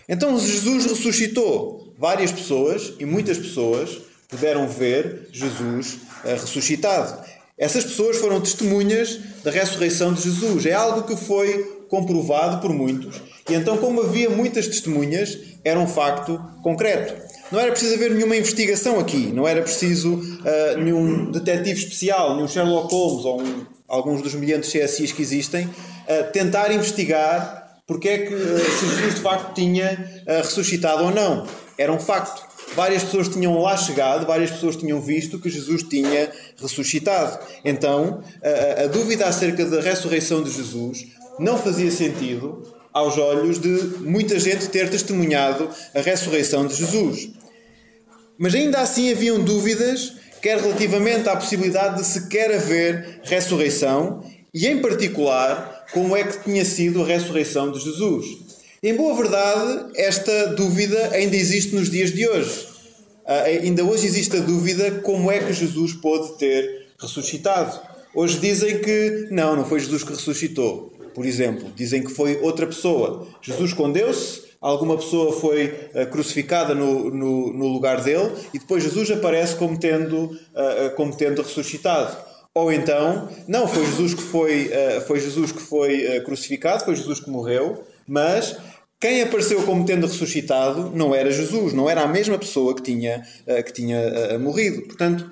Então 0.08 0.40
Jesus 0.40 0.86
ressuscitou. 0.86 1.94
Várias 2.00 2.32
pessoas, 2.32 2.94
e 2.98 3.06
muitas 3.06 3.38
pessoas, 3.38 4.00
puderam 4.30 4.70
ver 4.70 5.28
Jesus 5.34 5.98
eh, 6.24 6.34
ressuscitado. 6.34 7.26
Essas 7.58 7.84
pessoas 7.84 8.18
foram 8.18 8.40
testemunhas 8.40 9.20
da 9.44 9.52
ressurreição 9.52 10.14
de 10.14 10.22
Jesus. 10.22 10.66
É 10.66 10.74
algo 10.74 11.08
que 11.08 11.16
foi 11.16 11.64
comprovado 11.90 12.62
por 12.62 12.72
muitos. 12.72 13.22
E 13.50 13.54
então, 13.54 13.78
como 13.78 14.02
havia 14.02 14.30
muitas 14.30 14.68
testemunhas, 14.68 15.38
era 15.64 15.80
um 15.80 15.88
facto 15.88 16.40
concreto. 16.62 17.16
Não 17.52 17.60
era 17.60 17.72
preciso 17.72 17.96
haver 17.96 18.12
nenhuma 18.12 18.36
investigação 18.36 19.00
aqui, 19.00 19.32
não 19.34 19.48
era 19.48 19.62
preciso 19.62 20.16
uh, 20.16 20.78
nenhum 20.78 21.32
detetive 21.32 21.80
especial, 21.80 22.36
nenhum 22.36 22.48
Sherlock 22.48 22.94
Holmes 22.94 23.26
ou 23.26 23.42
um, 23.42 23.66
alguns 23.88 24.22
dos 24.22 24.34
milhares 24.36 24.70
de 24.70 24.80
CSIs 24.80 25.12
que 25.12 25.22
existem, 25.22 25.66
uh, 25.66 26.32
tentar 26.34 26.72
investigar 26.72 27.80
porque 27.88 28.10
é 28.10 28.18
que 28.20 28.34
uh, 28.34 28.60
se 28.60 28.86
Jesus 28.86 29.16
de 29.16 29.22
facto 29.22 29.54
tinha 29.54 30.24
ressuscitado 30.26 31.04
ou 31.04 31.12
não. 31.12 31.48
Era 31.78 31.94
um 31.94 32.00
facto. 32.00 32.46
Várias 32.76 33.04
pessoas 33.04 33.30
tinham 33.30 33.62
lá 33.62 33.78
chegado, 33.78 34.28
várias 34.28 34.52
pessoas 34.52 34.76
tinham 34.76 35.00
visto 35.00 35.40
que 35.40 35.50
Jesus 35.50 35.84
tinha 35.84 36.30
ressuscitado. 36.62 37.40
Então, 37.64 38.22
a, 38.44 38.84
a 38.84 38.88
dúvida 38.88 39.26
acerca 39.26 39.66
da 39.66 39.80
ressurreição 39.80 40.44
de 40.44 40.52
Jesus 40.52 41.08
não 41.40 41.58
fazia 41.58 41.90
sentido 41.90 42.62
aos 42.98 43.18
olhos 43.18 43.60
de 43.60 43.70
muita 44.00 44.40
gente 44.40 44.68
ter 44.70 44.90
testemunhado 44.90 45.70
a 45.94 46.02
ressurreição 46.02 46.66
de 46.66 46.76
Jesus. 46.76 47.30
Mas 48.38 48.54
ainda 48.54 48.80
assim 48.80 49.12
haviam 49.12 49.44
dúvidas, 49.44 50.14
quer 50.42 50.60
relativamente 50.60 51.28
à 51.28 51.36
possibilidade 51.36 51.98
de 51.98 52.06
sequer 52.06 52.54
haver 52.54 53.22
ressurreição, 53.24 54.24
e 54.54 54.68
em 54.68 54.82
particular, 54.82 55.86
como 55.94 56.16
é 56.16 56.24
que 56.24 56.44
tinha 56.44 56.64
sido 56.66 57.02
a 57.02 57.06
ressurreição 57.06 57.72
de 57.72 57.80
Jesus. 57.80 58.26
Em 58.82 58.96
boa 58.96 59.16
verdade, 59.16 59.92
esta 59.96 60.48
dúvida 60.48 61.10
ainda 61.12 61.36
existe 61.36 61.74
nos 61.76 61.90
dias 61.90 62.12
de 62.12 62.28
hoje. 62.28 62.68
Uh, 63.26 63.64
ainda 63.64 63.84
hoje 63.84 64.06
existe 64.08 64.38
a 64.38 64.40
dúvida 64.40 64.92
como 65.02 65.32
é 65.32 65.40
que 65.40 65.52
Jesus 65.52 65.94
pôde 65.94 66.38
ter 66.38 66.88
ressuscitado. 67.00 67.80
Hoje 68.16 68.40
dizem 68.40 68.80
que 68.80 69.28
não, 69.32 69.56
não 69.56 69.66
foi 69.66 69.80
Jesus 69.80 70.04
que 70.04 70.12
ressuscitou. 70.12 70.94
Por 71.14 71.26
exemplo, 71.26 71.72
dizem 71.76 72.04
que 72.04 72.12
foi 72.12 72.40
outra 72.42 72.66
pessoa. 72.66 73.28
Jesus 73.42 73.72
escondeu-se, 73.72 74.44
alguma 74.62 74.98
pessoa 74.98 75.34
foi 75.34 75.90
uh, 75.94 76.08
crucificada 76.10 76.74
no, 76.74 77.10
no, 77.10 77.54
no, 77.54 77.68
lugar 77.68 78.02
dele 78.02 78.32
e 78.54 78.60
depois 78.60 78.84
Jesus 78.84 79.12
aparece 79.12 79.56
como 79.56 79.80
tendo, 79.80 80.26
uh, 80.26 80.96
como 80.96 81.16
tendo 81.16 81.42
ressuscitado. 81.42 82.18
Ou 82.54 82.72
então, 82.72 83.30
não, 83.48 83.68
foi 83.68 83.86
Jesus 83.86 84.16
que 84.16 84.22
foi, 84.22 84.72
foi, 85.06 85.20
Jesus 85.20 85.52
que 85.52 85.62
foi 85.62 86.22
crucificado, 86.22 86.84
foi 86.84 86.96
Jesus 86.96 87.20
que 87.20 87.30
morreu, 87.30 87.84
mas 88.08 88.58
quem 89.00 89.22
apareceu 89.22 89.62
como 89.62 89.86
tendo 89.86 90.08
ressuscitado 90.08 90.92
não 90.96 91.14
era 91.14 91.30
Jesus, 91.30 91.72
não 91.74 91.88
era 91.88 92.02
a 92.02 92.08
mesma 92.08 92.36
pessoa 92.36 92.74
que 92.74 92.82
tinha, 92.82 93.24
que 93.64 93.72
tinha 93.72 94.40
morrido. 94.40 94.82
Portanto, 94.88 95.30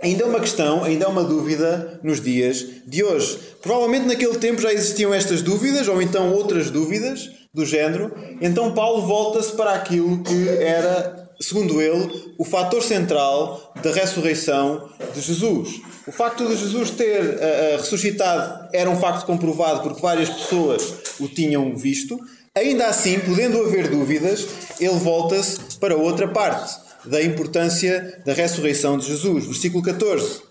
ainda 0.00 0.22
é 0.22 0.26
uma 0.26 0.38
questão, 0.38 0.84
ainda 0.84 1.06
é 1.06 1.08
uma 1.08 1.24
dúvida 1.24 1.98
nos 2.04 2.20
dias 2.20 2.66
de 2.86 3.02
hoje. 3.02 3.40
Provavelmente 3.60 4.06
naquele 4.06 4.38
tempo 4.38 4.62
já 4.62 4.72
existiam 4.72 5.12
estas 5.12 5.42
dúvidas, 5.42 5.88
ou 5.88 6.00
então 6.00 6.32
outras 6.32 6.70
dúvidas 6.70 7.30
do 7.54 7.66
género. 7.66 8.12
Então 8.40 8.72
Paulo 8.72 9.06
volta-se 9.06 9.52
para 9.52 9.72
aquilo 9.74 10.22
que 10.22 10.48
era, 10.48 11.28
segundo 11.40 11.80
ele, 11.82 12.34
o 12.38 12.44
fator 12.44 12.82
central 12.82 13.72
da 13.82 13.92
ressurreição 13.92 14.88
de 15.14 15.20
Jesus. 15.20 15.80
O 16.06 16.12
facto 16.12 16.46
de 16.46 16.56
Jesus 16.56 16.90
ter 16.90 17.20
uh, 17.20 17.76
ressuscitado 17.76 18.68
era 18.72 18.88
um 18.88 18.98
facto 18.98 19.26
comprovado 19.26 19.82
porque 19.82 20.00
várias 20.00 20.30
pessoas 20.30 20.94
o 21.20 21.28
tinham 21.28 21.76
visto. 21.76 22.18
Ainda 22.54 22.86
assim, 22.86 23.18
podendo 23.20 23.62
haver 23.62 23.88
dúvidas, 23.88 24.46
ele 24.80 24.98
volta-se 24.98 25.78
para 25.78 25.96
outra 25.96 26.28
parte 26.28 26.74
da 27.04 27.22
importância 27.22 28.20
da 28.24 28.32
ressurreição 28.32 28.96
de 28.98 29.06
Jesus. 29.06 29.46
Versículo 29.46 29.82
14. 29.82 30.42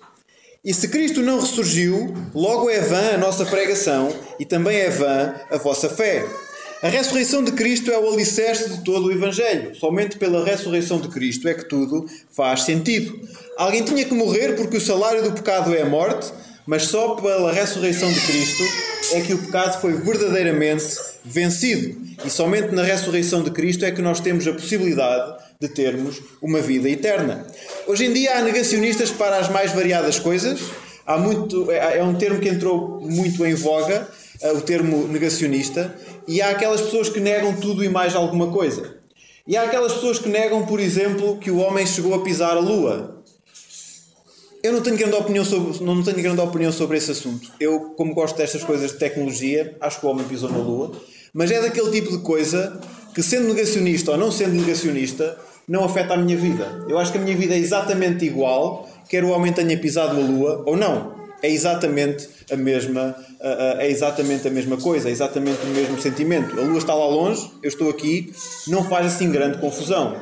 E 0.63 0.73
se 0.73 0.87
Cristo 0.89 1.21
não 1.21 1.39
ressurgiu, 1.39 2.13
logo 2.35 2.69
é 2.69 2.79
vã 2.79 3.15
a 3.15 3.17
nossa 3.17 3.45
pregação 3.45 4.13
e 4.39 4.45
também 4.45 4.77
é 4.77 4.91
vã 4.91 5.33
a 5.49 5.57
vossa 5.57 5.89
fé. 5.89 6.23
A 6.81 6.87
ressurreição 6.87 7.43
de 7.43 7.51
Cristo 7.51 7.91
é 7.91 7.99
o 7.99 8.11
alicerce 8.11 8.67
de 8.67 8.83
todo 8.83 9.05
o 9.05 9.11
Evangelho. 9.11 9.75
Somente 9.75 10.17
pela 10.17 10.43
ressurreição 10.43 10.99
de 10.99 11.09
Cristo 11.09 11.47
é 11.47 11.53
que 11.53 11.65
tudo 11.65 12.07
faz 12.31 12.63
sentido. 12.63 13.19
Alguém 13.55 13.83
tinha 13.83 14.03
que 14.03 14.15
morrer 14.15 14.55
porque 14.55 14.77
o 14.77 14.81
salário 14.81 15.21
do 15.21 15.31
pecado 15.31 15.75
é 15.75 15.83
a 15.83 15.85
morte, 15.85 16.33
mas 16.65 16.85
só 16.85 17.09
pela 17.13 17.51
ressurreição 17.51 18.11
de 18.11 18.19
Cristo 18.21 18.63
é 19.11 19.21
que 19.21 19.31
o 19.31 19.37
pecado 19.37 19.79
foi 19.79 19.93
verdadeiramente 19.93 20.85
vencido. 21.23 22.01
E 22.25 22.31
somente 22.31 22.73
na 22.73 22.81
ressurreição 22.81 23.43
de 23.43 23.51
Cristo 23.51 23.85
é 23.85 23.91
que 23.91 24.01
nós 24.01 24.19
temos 24.19 24.47
a 24.47 24.53
possibilidade 24.53 25.39
de 25.59 25.67
termos 25.67 26.19
uma 26.41 26.61
vida 26.61 26.89
eterna. 26.89 27.45
Hoje 27.85 28.05
em 28.05 28.13
dia 28.13 28.39
há 28.39 28.41
negacionistas 28.41 29.11
para 29.11 29.37
as 29.37 29.49
mais 29.49 29.71
variadas 29.71 30.17
coisas. 30.17 30.59
Há 31.05 31.15
muito, 31.19 31.69
é, 31.69 31.99
é 31.99 32.03
um 32.03 32.15
termo 32.15 32.39
que 32.39 32.49
entrou 32.49 33.01
muito 33.01 33.45
em 33.45 33.53
voga, 33.53 34.07
é 34.41 34.51
o 34.51 34.61
termo 34.61 35.07
negacionista, 35.07 35.95
e 36.31 36.41
há 36.41 36.51
aquelas 36.51 36.79
pessoas 36.79 37.09
que 37.09 37.19
negam 37.19 37.53
tudo 37.57 37.83
e 37.83 37.89
mais 37.89 38.15
alguma 38.15 38.47
coisa. 38.47 38.95
E 39.45 39.57
há 39.57 39.63
aquelas 39.63 39.91
pessoas 39.91 40.17
que 40.17 40.29
negam, 40.29 40.65
por 40.65 40.79
exemplo, 40.79 41.37
que 41.37 41.51
o 41.51 41.57
homem 41.57 41.85
chegou 41.85 42.13
a 42.13 42.21
pisar 42.23 42.55
a 42.55 42.59
lua. 42.61 43.21
Eu 44.63 44.71
não 44.71 44.79
tenho 44.79 44.95
grande 44.95 45.15
opinião 45.15 45.43
sobre, 45.43 45.83
não 45.83 46.01
tenho 46.01 46.21
grande 46.21 46.39
opinião 46.39 46.71
sobre 46.71 46.97
esse 46.97 47.11
assunto. 47.11 47.51
Eu, 47.59 47.93
como 47.97 48.13
gosto 48.13 48.37
destas 48.37 48.63
coisas 48.63 48.93
de 48.93 48.97
tecnologia, 48.97 49.75
acho 49.81 49.99
que 49.99 50.05
o 50.05 50.09
homem 50.09 50.25
pisou 50.25 50.49
na 50.49 50.59
lua. 50.59 50.93
Mas 51.33 51.51
é 51.51 51.59
daquele 51.59 51.91
tipo 51.91 52.15
de 52.15 52.23
coisa 52.23 52.79
que, 53.13 53.21
sendo 53.21 53.49
negacionista 53.49 54.11
ou 54.11 54.17
não 54.17 54.31
sendo 54.31 54.53
negacionista, 54.53 55.37
não 55.67 55.83
afeta 55.83 56.13
a 56.13 56.17
minha 56.17 56.37
vida. 56.37 56.85
Eu 56.87 56.97
acho 56.97 57.11
que 57.11 57.17
a 57.17 57.21
minha 57.21 57.35
vida 57.35 57.55
é 57.55 57.57
exatamente 57.57 58.23
igual, 58.23 58.87
quer 59.09 59.25
o 59.25 59.31
homem 59.31 59.51
tenha 59.51 59.77
pisado 59.77 60.15
a 60.15 60.23
lua 60.23 60.63
ou 60.65 60.77
não. 60.77 61.10
É 61.43 61.49
exatamente 61.49 62.29
a 62.51 62.55
mesma, 62.55 63.15
é 63.79 63.89
exatamente 63.89 64.47
a 64.47 64.51
mesma 64.51 64.77
coisa, 64.77 65.09
é 65.09 65.11
exatamente 65.11 65.59
o 65.65 65.69
mesmo 65.69 65.99
sentimento. 65.99 66.59
A 66.59 66.63
lua 66.63 66.77
está 66.77 66.93
lá 66.93 67.07
longe, 67.07 67.49
eu 67.63 67.67
estou 67.67 67.89
aqui, 67.89 68.31
não 68.67 68.83
faz 68.87 69.07
assim 69.07 69.31
grande 69.31 69.57
confusão. 69.57 70.21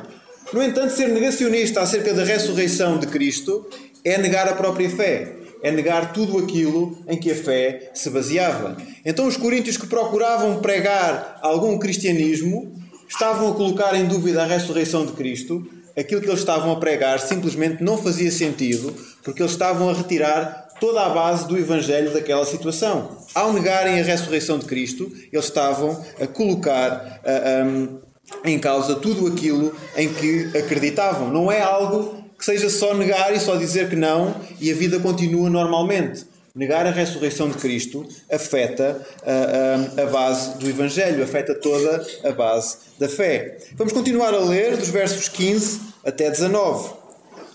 No 0.52 0.62
entanto, 0.62 0.94
ser 0.94 1.08
negacionista 1.08 1.80
acerca 1.80 2.12
da 2.14 2.24
ressurreição 2.24 2.98
de 2.98 3.06
Cristo 3.06 3.68
é 4.04 4.18
negar 4.18 4.48
a 4.48 4.54
própria 4.54 4.88
fé, 4.88 5.36
é 5.62 5.70
negar 5.70 6.12
tudo 6.12 6.38
aquilo 6.38 6.98
em 7.06 7.18
que 7.18 7.30
a 7.30 7.34
fé 7.34 7.90
se 7.94 8.08
baseava. 8.10 8.76
Então, 9.04 9.26
os 9.26 9.36
coríntios 9.36 9.76
que 9.76 9.86
procuravam 9.86 10.60
pregar 10.60 11.38
algum 11.42 11.78
cristianismo 11.78 12.74
estavam 13.08 13.50
a 13.50 13.54
colocar 13.54 13.94
em 13.94 14.06
dúvida 14.06 14.42
a 14.42 14.46
ressurreição 14.46 15.04
de 15.04 15.12
Cristo, 15.12 15.66
aquilo 15.96 16.20
que 16.20 16.28
eles 16.28 16.40
estavam 16.40 16.72
a 16.72 16.76
pregar 16.76 17.20
simplesmente 17.20 17.82
não 17.82 17.98
fazia 17.98 18.30
sentido, 18.30 18.94
porque 19.22 19.42
eles 19.42 19.52
estavam 19.52 19.90
a 19.90 19.92
retirar 19.92 20.59
toda 20.80 21.02
a 21.02 21.10
base 21.10 21.46
do 21.46 21.58
Evangelho 21.58 22.12
daquela 22.12 22.44
situação. 22.46 23.18
Ao 23.34 23.52
negarem 23.52 24.00
a 24.00 24.04
ressurreição 24.04 24.58
de 24.58 24.66
Cristo, 24.66 25.12
eles 25.30 25.44
estavam 25.44 26.02
a 26.18 26.26
colocar 26.26 27.20
um, 27.66 27.98
em 28.44 28.58
causa 28.58 28.96
tudo 28.96 29.26
aquilo 29.26 29.74
em 29.96 30.12
que 30.12 30.50
acreditavam. 30.56 31.30
Não 31.30 31.52
é 31.52 31.60
algo 31.60 32.24
que 32.38 32.44
seja 32.44 32.70
só 32.70 32.94
negar 32.94 33.34
e 33.34 33.38
só 33.38 33.56
dizer 33.56 33.90
que 33.90 33.96
não 33.96 34.34
e 34.58 34.72
a 34.72 34.74
vida 34.74 34.98
continua 34.98 35.50
normalmente. 35.50 36.24
Negar 36.54 36.84
a 36.84 36.90
ressurreição 36.90 37.48
de 37.48 37.58
Cristo 37.58 38.04
afeta 38.30 39.06
a, 39.24 40.00
a, 40.00 40.02
a, 40.02 40.06
base 40.06 40.58
do 40.58 40.68
Evangelho, 40.68 41.22
afeta 41.22 41.54
toda 41.54 42.04
a 42.24 42.32
base 42.32 42.78
da 42.98 43.08
fé. 43.08 43.58
Vamos 43.76 43.92
continuar 43.92 44.34
a 44.34 44.40
ler 44.40 44.76
dos 44.76 44.88
versos 44.88 45.28
15 45.28 45.80
até 46.04 46.28
19. 46.28 46.94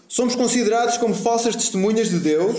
Somos 0.08 0.36
considerados 0.36 0.98
como 0.98 1.13
falsas 1.13 1.55
testemunhas 1.55 2.10
de 2.10 2.20
Deus, 2.20 2.55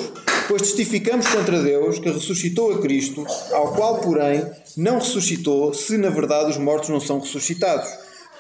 pois 0.49 0.63
testificamos 0.63 1.27
contra 1.29 1.63
Deus 1.63 1.99
que 1.99 2.11
ressuscitou 2.11 2.73
a 2.73 2.81
Cristo, 2.81 3.27
ao 3.53 3.75
qual, 3.75 4.01
porém, 4.01 4.45
não 4.77 4.99
ressuscitou, 4.99 5.73
se 5.75 5.97
na 5.97 6.11
verdade 6.11 6.51
os 6.51 6.59
mortos 6.59 6.89
não 6.89 7.01
são 7.01 7.21
ressuscitados. 7.21 7.89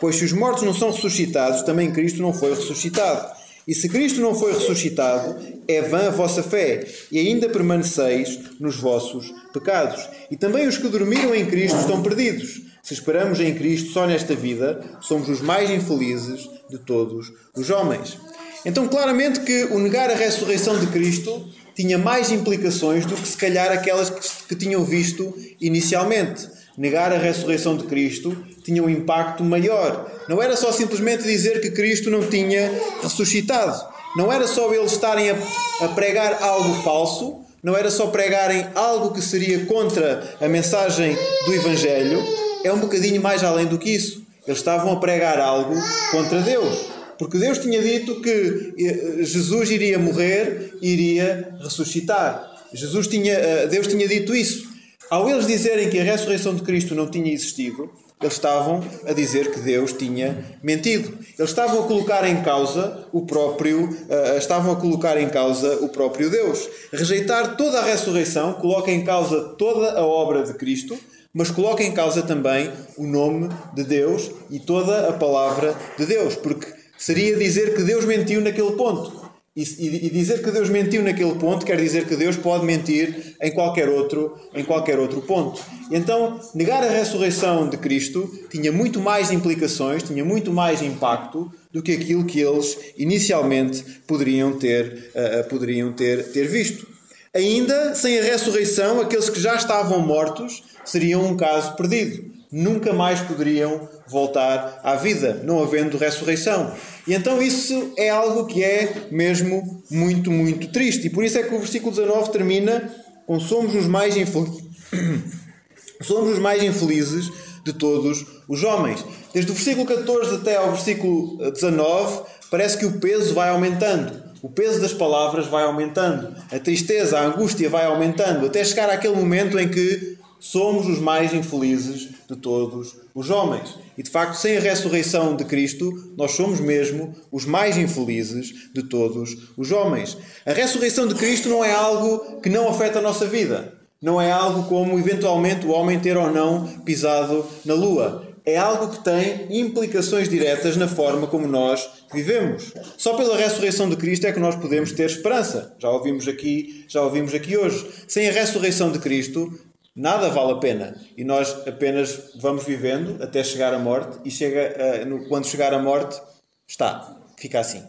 Pois 0.00 0.16
se 0.16 0.25
os 0.25 0.32
mortos 0.32 0.62
não 0.62 0.75
são 0.75 0.90
ressuscitados, 0.90 1.62
também 1.62 1.92
Cristo 1.92 2.20
não 2.20 2.32
foi 2.32 2.50
ressuscitado. 2.50 3.34
E 3.66 3.75
se 3.75 3.88
Cristo 3.88 4.20
não 4.20 4.34
foi 4.34 4.52
ressuscitado, 4.52 5.36
é 5.66 5.82
vã 5.82 6.06
a 6.06 6.10
vossa 6.10 6.42
fé, 6.42 6.86
e 7.10 7.18
ainda 7.18 7.48
permaneceis 7.48 8.38
nos 8.60 8.76
vossos 8.76 9.32
pecados. 9.52 10.08
E 10.30 10.36
também 10.36 10.68
os 10.68 10.78
que 10.78 10.88
dormiram 10.88 11.34
em 11.34 11.46
Cristo 11.46 11.78
estão 11.78 12.02
perdidos. 12.02 12.60
Se 12.82 12.94
esperamos 12.94 13.40
em 13.40 13.52
Cristo 13.54 13.90
só 13.90 14.06
nesta 14.06 14.36
vida, 14.36 14.80
somos 15.00 15.28
os 15.28 15.40
mais 15.40 15.68
infelizes 15.70 16.48
de 16.70 16.78
todos 16.78 17.32
os 17.56 17.68
homens. 17.70 18.16
Então, 18.64 18.86
claramente 18.86 19.40
que 19.40 19.64
o 19.64 19.78
negar 19.80 20.10
a 20.10 20.14
ressurreição 20.14 20.78
de 20.78 20.86
Cristo 20.88 21.48
tinha 21.76 21.99
mais 21.99 22.33
implicações 22.33 23.04
do 23.04 23.14
que 23.14 23.28
se 23.28 23.37
calhar 23.37 23.71
aquelas 23.71 24.09
que, 24.09 24.28
que 24.49 24.56
tinham 24.56 24.83
visto 24.83 25.37
inicialmente. 25.61 26.49
Negar 26.76 27.12
a 27.12 27.18
ressurreição 27.18 27.76
de 27.76 27.85
Cristo 27.85 28.37
tinha 28.64 28.83
um 28.83 28.88
impacto 28.88 29.45
maior. 29.45 30.11
Não 30.26 30.42
era 30.42 30.56
só 30.56 30.73
simplesmente 30.73 31.23
dizer 31.23 31.61
que 31.61 31.71
Cristo 31.71 32.11
não 32.11 32.23
tinha 32.23 32.73
ressuscitado. 33.02 33.78
Não 34.16 34.33
era 34.33 34.49
só 34.49 34.73
eles 34.73 34.92
estarem 34.92 35.30
a, 35.30 35.37
a 35.83 35.88
pregar 35.88 36.42
algo 36.42 36.83
falso. 36.83 37.42
Não 37.62 37.76
era 37.76 37.90
só 37.90 38.06
pregarem 38.06 38.66
algo 38.75 39.12
que 39.12 39.21
seria 39.21 39.66
contra 39.66 40.37
a 40.40 40.49
mensagem 40.49 41.16
do 41.45 41.54
Evangelho. 41.54 42.23
É 42.64 42.73
um 42.73 42.78
bocadinho 42.78 43.21
mais 43.21 43.45
além 43.45 43.66
do 43.66 43.78
que 43.78 43.90
isso. 43.90 44.23
Eles 44.47 44.59
estavam 44.59 44.92
a 44.92 44.97
pregar 45.00 45.38
algo 45.40 45.75
contra 46.11 46.40
Deus. 46.40 46.95
Porque 47.18 47.38
Deus 47.38 47.58
tinha 47.58 47.80
dito 47.82 48.20
que 48.20 48.75
eh, 48.78 49.25
Jesus 49.25 49.70
iria 49.70 49.99
morrer 49.99 50.75
e 50.80 50.88
iria 50.90 51.56
ressuscitar. 51.62 52.54
Jesus 52.73 53.06
tinha, 53.06 53.32
eh, 53.32 53.66
Deus 53.66 53.87
tinha 53.87 54.06
dito 54.06 54.35
isso. 54.35 54.68
Ao 55.08 55.28
eles 55.30 55.46
dizerem 55.46 55.88
que 55.88 55.99
a 55.99 56.04
ressurreição 56.04 56.54
de 56.54 56.62
Cristo 56.62 56.94
não 56.94 57.08
tinha 57.08 57.32
existido, 57.32 57.90
eles 58.20 58.32
estavam 58.32 58.82
a 59.06 59.12
dizer 59.12 59.52
que 59.52 59.61
Deus 59.61 59.92
tinha 59.92 60.42
mentido. 60.62 61.16
Eles 61.38 61.50
estavam 61.50 61.85
a 61.85 61.87
colocar 61.87 62.26
em 62.26 62.42
causa 62.42 63.06
o 63.12 63.26
próprio, 63.26 63.85
uh, 63.85 64.38
estavam 64.38 64.73
a 64.73 64.76
colocar 64.76 65.20
em 65.20 65.28
causa 65.28 65.76
o 65.82 65.90
próprio 65.90 66.30
Deus. 66.30 66.66
Rejeitar 66.90 67.56
toda 67.56 67.78
a 67.78 67.85
ressurreição 67.85 68.54
coloca 68.54 68.90
em 68.90 69.04
causa 69.04 69.54
toda 69.58 69.92
a 69.92 70.04
obra 70.04 70.42
de 70.44 70.54
Cristo, 70.54 70.99
mas 71.32 71.50
coloca 71.50 71.82
em 71.82 71.92
causa 71.92 72.23
também 72.23 72.73
o 72.96 73.06
nome 73.06 73.50
de 73.75 73.85
Deus 73.85 74.30
e 74.50 74.58
toda 74.58 75.11
a 75.11 75.12
palavra 75.12 75.76
de 75.99 76.06
Deus, 76.06 76.35
porque 76.35 76.73
seria 76.98 77.36
dizer 77.36 77.74
que 77.74 77.82
Deus 77.82 78.04
mentiu 78.04 78.40
naquele 78.40 78.72
ponto. 78.72 79.26
E, 79.56 79.62
e, 79.62 80.10
dizer 80.10 80.42
que 80.42 80.50
Deus 80.50 80.68
mentiu 80.68 81.02
naquele 81.02 81.34
ponto 81.36 81.64
quer 81.64 81.80
dizer 81.80 82.06
que 82.06 82.14
Deus 82.14 82.36
pode 82.36 82.66
mentir 82.66 83.34
em 83.40 83.50
qualquer 83.50 83.88
outro, 83.88 84.38
em 84.54 84.62
qualquer 84.62 84.98
outro 84.98 85.22
ponto. 85.22 85.62
Então, 85.90 86.38
negar 86.54 86.84
a 86.84 86.90
ressurreição 86.90 87.66
de 87.66 87.78
Cristo 87.78 88.30
tinha 88.50 88.70
muito 88.70 89.00
mais 89.00 89.30
implicações, 89.30 90.02
tinha 90.02 90.22
muito 90.22 90.52
mais 90.52 90.82
impacto 90.82 91.50
do 91.72 91.82
que 91.82 91.92
aquilo 91.92 92.26
que 92.26 92.38
eles 92.38 92.76
inicialmente 92.98 93.82
poderiam 94.06 94.52
ter, 94.58 95.10
uh, 95.14 95.48
poderiam 95.48 95.90
ter, 95.90 96.32
ter 96.32 96.46
visto. 96.48 96.86
Ainda 97.34 97.94
sem 97.94 98.18
a 98.18 98.22
ressurreição, 98.22 99.00
aqueles 99.00 99.30
que 99.30 99.40
já 99.40 99.54
estavam 99.54 100.00
mortos 100.00 100.64
seriam 100.84 101.24
um 101.24 101.34
caso 101.34 101.74
perdido 101.76 102.36
nunca 102.50 102.92
mais 102.92 103.20
poderiam 103.20 103.88
voltar 104.08 104.80
à 104.82 104.94
vida, 104.96 105.40
não 105.44 105.62
havendo 105.62 105.98
ressurreição. 105.98 106.72
E 107.06 107.14
então 107.14 107.42
isso 107.42 107.92
é 107.96 108.08
algo 108.10 108.46
que 108.46 108.62
é 108.62 109.08
mesmo 109.10 109.82
muito, 109.90 110.30
muito 110.30 110.68
triste. 110.68 111.06
E 111.06 111.10
por 111.10 111.24
isso 111.24 111.38
é 111.38 111.42
que 111.42 111.54
o 111.54 111.58
versículo 111.58 111.94
19 111.94 112.30
termina 112.30 112.90
com 113.26 113.40
somos 113.40 113.74
os 113.74 113.86
mais 113.86 114.16
infelizes. 114.16 114.64
somos 116.02 116.32
os 116.32 116.38
mais 116.38 116.62
infelizes 116.62 117.30
de 117.64 117.72
todos 117.72 118.24
os 118.48 118.62
homens. 118.62 119.04
Desde 119.34 119.50
o 119.50 119.54
versículo 119.54 119.86
14 119.86 120.36
até 120.36 120.56
ao 120.56 120.70
versículo 120.70 121.38
19, 121.50 122.22
parece 122.50 122.78
que 122.78 122.86
o 122.86 123.00
peso 123.00 123.34
vai 123.34 123.48
aumentando. 123.48 124.24
O 124.42 124.48
peso 124.48 124.80
das 124.80 124.92
palavras 124.92 125.46
vai 125.46 125.64
aumentando. 125.64 126.36
A 126.52 126.58
tristeza, 126.58 127.18
a 127.18 127.24
angústia 127.24 127.68
vai 127.68 127.84
aumentando, 127.86 128.46
até 128.46 128.62
chegar 128.62 128.88
àquele 128.88 129.16
momento 129.16 129.58
em 129.58 129.68
que 129.68 130.16
somos 130.38 130.86
os 130.86 131.00
mais 131.00 131.34
infelizes 131.34 132.10
de 132.28 132.37
todos 132.37 132.97
os 133.14 133.30
homens. 133.30 133.78
E 133.97 134.02
de 134.02 134.11
facto, 134.11 134.35
sem 134.35 134.56
a 134.56 134.61
ressurreição 134.61 135.37
de 135.37 135.45
Cristo, 135.45 135.92
nós 136.16 136.33
somos 136.33 136.61
mesmo 136.61 137.14
os 137.30 137.45
mais 137.45 137.76
infelizes 137.76 138.71
de 138.75 138.83
todos 138.83 139.50
os 139.56 139.71
homens. 139.73 140.16
A 140.45 140.52
ressurreição 140.52 141.06
de 141.06 141.14
Cristo 141.14 141.49
não 141.49 141.64
é 141.64 141.73
algo 141.73 142.40
que 142.40 142.49
não 142.49 142.68
afeta 142.68 142.99
a 142.99 143.02
nossa 143.02 143.26
vida. 143.26 143.73
Não 144.00 144.21
é 144.21 144.30
algo 144.30 144.64
como 144.64 144.99
eventualmente 144.99 145.66
o 145.66 145.71
homem 145.71 145.99
ter 145.99 146.16
ou 146.16 146.30
não 146.30 146.66
pisado 146.85 147.47
na 147.64 147.75
lua. 147.75 148.26
É 148.45 148.56
algo 148.56 148.92
que 148.92 149.02
tem 149.02 149.47
implicações 149.50 150.28
diretas 150.28 150.76
na 150.76 150.87
forma 150.87 151.26
como 151.26 151.49
nós 151.49 151.88
vivemos. 152.12 152.73
Só 152.97 153.14
pela 153.14 153.37
ressurreição 153.37 153.88
de 153.88 153.97
Cristo 153.97 154.26
é 154.26 154.33
que 154.33 154.38
nós 154.38 154.54
podemos 154.54 154.92
ter 154.92 155.06
esperança. 155.06 155.75
Já 155.80 155.90
ouvimos 155.90 156.28
aqui, 156.28 156.85
já 156.87 157.02
ouvimos 157.02 157.35
aqui 157.35 157.56
hoje. 157.56 157.85
Sem 158.06 158.28
a 158.28 158.33
ressurreição 158.33 158.92
de 158.92 159.00
Cristo, 159.00 159.52
nada 159.96 160.28
vale 160.28 160.52
a 160.52 160.56
pena. 160.56 160.94
E 161.16 161.24
nós 161.24 161.66
apenas 161.66 162.32
vamos 162.38 162.64
vivendo 162.64 163.22
até 163.22 163.42
chegar 163.42 163.72
à 163.72 163.78
morte 163.78 164.18
e 164.24 164.30
chega, 164.30 165.04
uh, 165.08 165.28
quando 165.28 165.46
chegar 165.46 165.72
à 165.72 165.78
morte, 165.78 166.20
está, 166.68 167.16
fica 167.38 167.58
assim. 167.58 167.82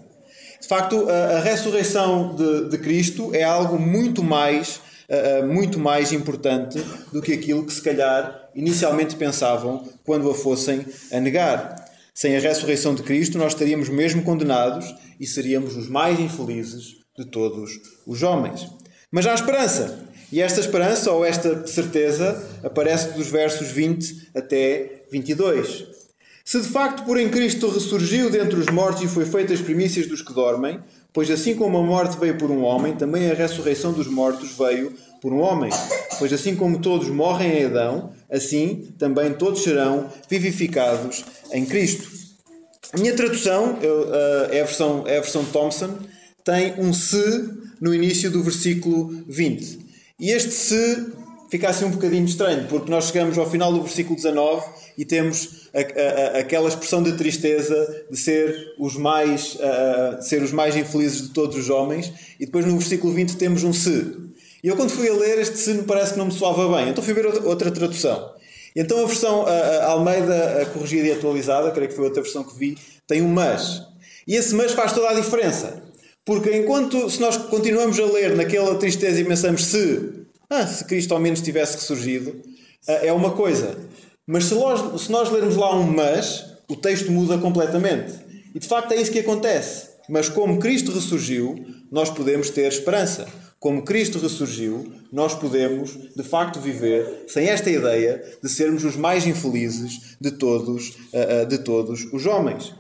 De 0.61 0.67
facto, 0.67 1.07
a, 1.09 1.37
a 1.37 1.39
ressurreição 1.41 2.33
de, 2.35 2.69
de 2.69 2.77
Cristo 2.77 3.35
é 3.35 3.43
algo 3.43 3.77
muito 3.77 4.23
mais 4.23 4.81
uh, 5.07 5.45
muito 5.45 5.79
mais 5.79 6.11
importante 6.11 6.79
do 7.11 7.21
que 7.21 7.33
aquilo 7.33 7.65
que 7.65 7.73
se 7.73 7.81
calhar 7.81 8.49
inicialmente 8.55 9.15
pensavam 9.15 9.87
quando 10.03 10.29
a 10.29 10.35
fossem 10.35 10.85
a 11.11 11.19
negar. 11.19 11.85
Sem 12.13 12.35
a 12.35 12.39
ressurreição 12.39 12.95
de 12.95 13.03
Cristo, 13.03 13.37
nós 13.37 13.53
estaríamos 13.53 13.89
mesmo 13.89 14.23
condenados 14.23 14.95
e 15.19 15.27
seríamos 15.27 15.75
os 15.75 15.87
mais 15.87 16.19
infelizes 16.19 16.95
de 17.17 17.25
todos 17.25 17.71
os 18.07 18.23
homens. 18.23 18.67
Mas 19.11 19.27
há 19.27 19.35
esperança. 19.35 20.06
E 20.31 20.41
esta 20.41 20.59
esperança, 20.59 21.11
ou 21.11 21.23
esta 21.23 21.65
certeza, 21.67 22.43
aparece 22.63 23.09
dos 23.13 23.27
versos 23.27 23.69
20 23.69 24.29
até 24.35 25.03
22. 25.11 25.85
Se 26.43 26.61
de 26.61 26.67
facto 26.67 27.03
por 27.05 27.17
em 27.17 27.29
Cristo 27.29 27.69
ressurgiu 27.69 28.29
dentre 28.29 28.57
os 28.57 28.67
mortos 28.67 29.03
e 29.03 29.07
foi 29.07 29.25
feita 29.25 29.53
as 29.53 29.61
primícias 29.61 30.07
dos 30.07 30.21
que 30.21 30.33
dormem, 30.33 30.81
Pois 31.17 31.31
assim 31.31 31.55
como 31.55 31.79
a 31.79 31.81
morte 31.81 32.15
veio 32.19 32.37
por 32.37 32.51
um 32.51 32.61
homem, 32.61 32.95
também 32.95 33.31
a 33.31 33.33
ressurreição 33.33 33.91
dos 33.91 34.05
mortos 34.05 34.51
veio 34.55 34.93
por 35.19 35.33
um 35.33 35.39
homem. 35.39 35.71
Pois 36.19 36.31
assim 36.31 36.55
como 36.55 36.79
todos 36.79 37.09
morrem 37.09 37.57
em 37.57 37.65
Adão, 37.65 38.11
assim 38.29 38.93
também 38.99 39.33
todos 39.33 39.63
serão 39.63 40.11
vivificados 40.29 41.25
em 41.51 41.65
Cristo. 41.65 42.07
A 42.93 42.99
minha 42.99 43.15
tradução 43.15 43.79
eh, 43.81 44.57
é 44.57 44.61
a 44.61 44.65
versão, 44.65 45.05
é 45.07 45.17
a 45.17 45.21
versão 45.21 45.43
Thompson, 45.45 45.97
tem 46.43 46.75
um 46.77 46.93
se 46.93 47.49
no 47.81 47.95
início 47.95 48.29
do 48.29 48.43
versículo 48.43 49.23
20. 49.27 49.86
E 50.19 50.31
este 50.31 50.51
se 50.51 51.13
fica 51.47 51.69
assim 51.69 51.85
um 51.85 51.91
bocadinho 51.91 52.25
estranho, 52.25 52.67
porque 52.67 52.89
nós 52.89 53.05
chegamos 53.05 53.37
ao 53.37 53.47
final 53.47 53.71
do 53.71 53.83
versículo 53.83 54.15
19 54.15 54.65
e 54.97 55.05
temos 55.05 55.69
a, 55.71 55.79
a, 55.79 56.37
a, 56.37 56.39
aquela 56.39 56.67
expressão 56.67 57.03
de 57.03 57.13
tristeza 57.13 58.05
de 58.09 58.17
ser 58.17 58.73
os 58.79 58.95
mais 58.95 59.55
a, 59.61 60.19
ser 60.21 60.41
os 60.41 60.51
mais 60.51 60.75
infelizes 60.75 61.21
de 61.21 61.29
todos 61.29 61.55
os 61.55 61.69
homens, 61.69 62.11
e 62.39 62.47
depois 62.47 62.65
no 62.65 62.75
versículo 62.79 63.13
20 63.13 63.37
temos 63.37 63.63
um 63.63 63.71
se. 63.71 64.15
E 64.63 64.67
eu 64.67 64.75
quando 64.75 64.89
fui 64.89 65.07
a 65.07 65.13
ler 65.13 65.37
este 65.37 65.59
se 65.59 65.73
me 65.75 65.83
parece 65.83 66.13
que 66.13 66.19
não 66.19 66.25
me 66.25 66.33
soava 66.33 66.67
bem, 66.75 66.89
então 66.89 67.03
fui 67.03 67.13
ver 67.13 67.27
outra 67.45 67.69
tradução. 67.69 68.33
Então 68.75 69.03
a 69.03 69.05
versão 69.05 69.45
Almeida 69.83 70.67
corrigida 70.73 71.09
e 71.09 71.11
atualizada, 71.11 71.69
creio 71.69 71.89
que 71.89 71.95
foi 71.95 72.05
outra 72.05 72.23
versão 72.23 72.43
que 72.43 72.57
vi, 72.57 72.75
tem 73.05 73.21
um 73.21 73.29
mas. 73.29 73.83
E 74.27 74.35
esse 74.35 74.55
mas 74.55 74.71
faz 74.71 74.93
toda 74.93 75.09
a 75.11 75.13
diferença. 75.13 75.86
Porque 76.27 76.57
enquanto 76.57 77.09
se 77.09 77.21
nós 77.21 77.37
continuamos 77.37 77.97
a 77.97 78.05
ler 78.05 78.35
naquela 78.35 78.75
tristeza 78.75 79.21
e 79.21 79.23
pensamos 79.23 79.63
se 79.65 80.27
ah, 80.49 80.67
se 80.67 80.83
Cristo 80.83 81.13
ao 81.13 81.21
menos 81.21 81.39
tivesse 81.39 81.77
ressurgido, 81.77 82.35
ah, 82.85 82.93
é 83.01 83.13
uma 83.13 83.31
coisa. 83.31 83.77
Mas 84.27 84.43
se 84.43 84.53
nós, 84.55 85.01
se 85.01 85.09
nós 85.09 85.31
lermos 85.31 85.55
lá 85.55 85.73
um 85.73 85.83
mas, 85.83 86.45
o 86.69 86.75
texto 86.75 87.13
muda 87.13 87.37
completamente. 87.37 88.13
E 88.53 88.59
de 88.59 88.67
facto 88.67 88.91
é 88.91 89.01
isso 89.01 89.11
que 89.11 89.19
acontece. 89.19 89.87
Mas 90.09 90.27
como 90.27 90.59
Cristo 90.59 90.91
ressurgiu, 90.91 91.65
nós 91.89 92.09
podemos 92.09 92.49
ter 92.49 92.67
esperança. 92.67 93.25
Como 93.57 93.83
Cristo 93.83 94.19
ressurgiu, 94.19 94.85
nós 95.11 95.33
podemos, 95.33 95.97
de 96.13 96.23
facto, 96.23 96.59
viver 96.59 97.23
sem 97.27 97.47
esta 97.47 97.69
ideia 97.69 98.21
de 98.43 98.49
sermos 98.49 98.83
os 98.83 98.97
mais 98.97 99.25
infelizes 99.25 100.17
de 100.19 100.31
todos, 100.31 100.93
ah, 101.13 101.41
ah, 101.41 101.43
de 101.45 101.57
todos 101.59 102.05
os 102.11 102.25
homens. 102.25 102.73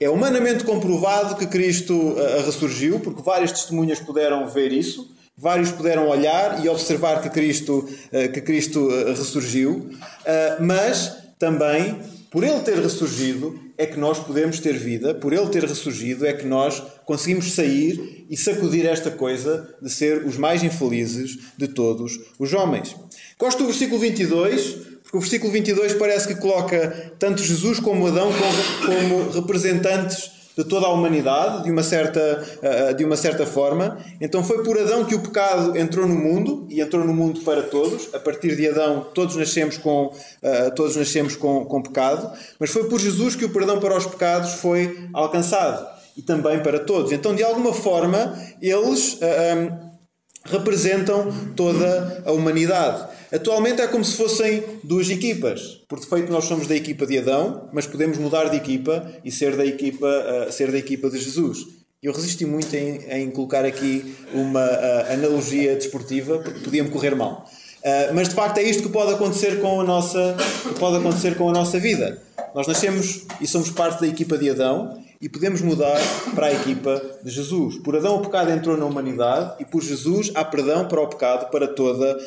É 0.00 0.08
humanamente 0.08 0.64
comprovado 0.64 1.36
que 1.36 1.46
Cristo 1.46 2.14
ressurgiu, 2.44 3.00
porque 3.00 3.20
várias 3.20 3.50
testemunhas 3.50 3.98
puderam 3.98 4.46
ver 4.48 4.72
isso. 4.72 5.10
Vários 5.40 5.70
puderam 5.70 6.08
olhar 6.08 6.64
e 6.64 6.68
observar 6.68 7.22
que 7.22 7.30
Cristo, 7.30 7.88
eh, 8.10 8.26
que 8.26 8.40
Cristo 8.40 8.90
eh, 8.90 9.10
ressurgiu, 9.10 9.88
eh, 10.24 10.56
mas 10.58 11.16
também, 11.38 11.96
por 12.28 12.42
ele 12.42 12.58
ter 12.58 12.76
ressurgido, 12.76 13.56
é 13.78 13.86
que 13.86 13.96
nós 13.96 14.18
podemos 14.18 14.58
ter 14.58 14.72
vida, 14.72 15.14
por 15.14 15.32
ele 15.32 15.46
ter 15.46 15.62
ressurgido, 15.62 16.26
é 16.26 16.32
que 16.32 16.44
nós 16.44 16.82
conseguimos 17.06 17.52
sair 17.52 18.26
e 18.28 18.36
sacudir 18.36 18.84
esta 18.84 19.12
coisa 19.12 19.72
de 19.80 19.88
ser 19.88 20.26
os 20.26 20.36
mais 20.36 20.64
infelizes 20.64 21.38
de 21.56 21.68
todos 21.68 22.18
os 22.36 22.52
homens. 22.52 22.96
Gosto 23.38 23.58
do 23.58 23.66
versículo 23.66 24.00
22, 24.00 24.76
porque 25.08 25.16
o 25.16 25.20
versículo 25.20 25.50
22 25.50 25.94
parece 25.94 26.28
que 26.28 26.34
coloca 26.34 27.12
tanto 27.18 27.42
Jesus 27.42 27.80
como 27.80 28.06
Adão 28.06 28.30
como, 28.84 29.30
representantes 29.30 30.32
de 30.54 30.64
toda 30.64 30.86
a 30.86 30.90
humanidade, 30.90 31.64
de 31.64 31.70
uma 31.70 31.82
certa, 31.82 32.44
uh, 32.90 32.94
de 32.94 33.04
uma 33.06 33.16
certa 33.16 33.46
forma. 33.46 33.96
Então 34.20 34.44
foi 34.44 34.62
por 34.62 34.78
Adão 34.78 35.06
que 35.06 35.14
o 35.14 35.20
pecado 35.20 35.78
entrou 35.78 36.06
no 36.06 36.14
mundo 36.14 36.66
e 36.68 36.82
entrou 36.82 37.06
no 37.06 37.14
mundo 37.14 37.40
para 37.40 37.62
todos. 37.62 38.12
A 38.12 38.18
partir 38.18 38.54
de 38.54 38.68
Adão, 38.68 39.06
todos 39.14 39.34
nascemos 39.36 39.78
com, 39.78 40.06
uh, 40.06 40.74
todos 40.74 40.94
nascemos 40.94 41.36
com, 41.36 41.64
com 41.64 41.80
pecado, 41.80 42.30
mas 42.58 42.68
foi 42.68 42.86
por 42.86 43.00
Jesus 43.00 43.34
que 43.34 43.46
o 43.46 43.50
perdão 43.50 43.80
para 43.80 43.96
os 43.96 44.04
pecados 44.04 44.54
foi 44.54 45.08
alcançado 45.14 45.86
e 46.14 46.20
também 46.20 46.60
para 46.62 46.80
todos. 46.80 47.12
Então, 47.12 47.34
de 47.34 47.42
alguma 47.42 47.72
forma, 47.72 48.36
eles 48.60 49.18
representam 50.50 51.32
toda 51.54 52.22
a 52.24 52.32
humanidade. 52.32 53.08
Atualmente 53.32 53.82
é 53.82 53.86
como 53.86 54.04
se 54.04 54.16
fossem 54.16 54.62
duas 54.82 55.10
equipas. 55.10 55.82
Por 55.88 56.00
defeito 56.00 56.32
nós 56.32 56.44
somos 56.44 56.66
da 56.66 56.74
equipa 56.74 57.06
de 57.06 57.18
Adão, 57.18 57.68
mas 57.72 57.86
podemos 57.86 58.16
mudar 58.16 58.48
de 58.48 58.56
equipa 58.56 59.06
e 59.24 59.30
ser 59.30 59.56
da 59.56 59.66
equipa, 59.66 60.06
uh, 60.06 60.52
ser 60.52 60.72
da 60.72 60.78
equipa 60.78 61.10
de 61.10 61.18
Jesus. 61.18 61.58
Eu 62.02 62.12
resisti 62.12 62.46
muito 62.46 62.74
em, 62.74 63.04
em 63.10 63.30
colocar 63.30 63.64
aqui 63.64 64.14
uma 64.32 64.64
uh, 64.64 65.12
analogia 65.12 65.74
desportiva 65.74 66.38
porque 66.38 66.60
podia-me 66.60 66.90
correr 66.90 67.14
mal. 67.14 67.44
Uh, 67.78 68.14
mas 68.14 68.28
de 68.28 68.34
facto 68.34 68.58
é 68.58 68.62
isto 68.62 68.84
que 68.84 68.88
pode 68.88 69.12
acontecer 69.12 69.60
com 69.60 69.80
a 69.80 69.84
nossa 69.84 70.36
pode 70.78 70.96
acontecer 70.96 71.36
com 71.36 71.48
a 71.48 71.52
nossa 71.52 71.78
vida. 71.78 72.22
Nós 72.54 72.66
nascemos 72.66 73.26
e 73.40 73.46
somos 73.46 73.70
parte 73.70 74.00
da 74.00 74.06
equipa 74.06 74.38
de 74.38 74.50
Adão 74.50 74.98
e 75.20 75.28
podemos 75.28 75.60
mudar 75.60 75.98
para 76.34 76.46
a 76.46 76.52
equipa 76.52 77.02
de 77.22 77.30
Jesus. 77.30 77.78
Por 77.78 77.96
Adão 77.96 78.16
o 78.16 78.20
pecado 78.22 78.50
entrou 78.50 78.76
na 78.76 78.84
humanidade 78.84 79.56
e 79.60 79.64
por 79.64 79.82
Jesus 79.82 80.30
há 80.34 80.44
perdão 80.44 80.86
para 80.86 81.00
o 81.00 81.08
pecado 81.08 81.50
para 81.50 81.66
toda, 81.66 82.18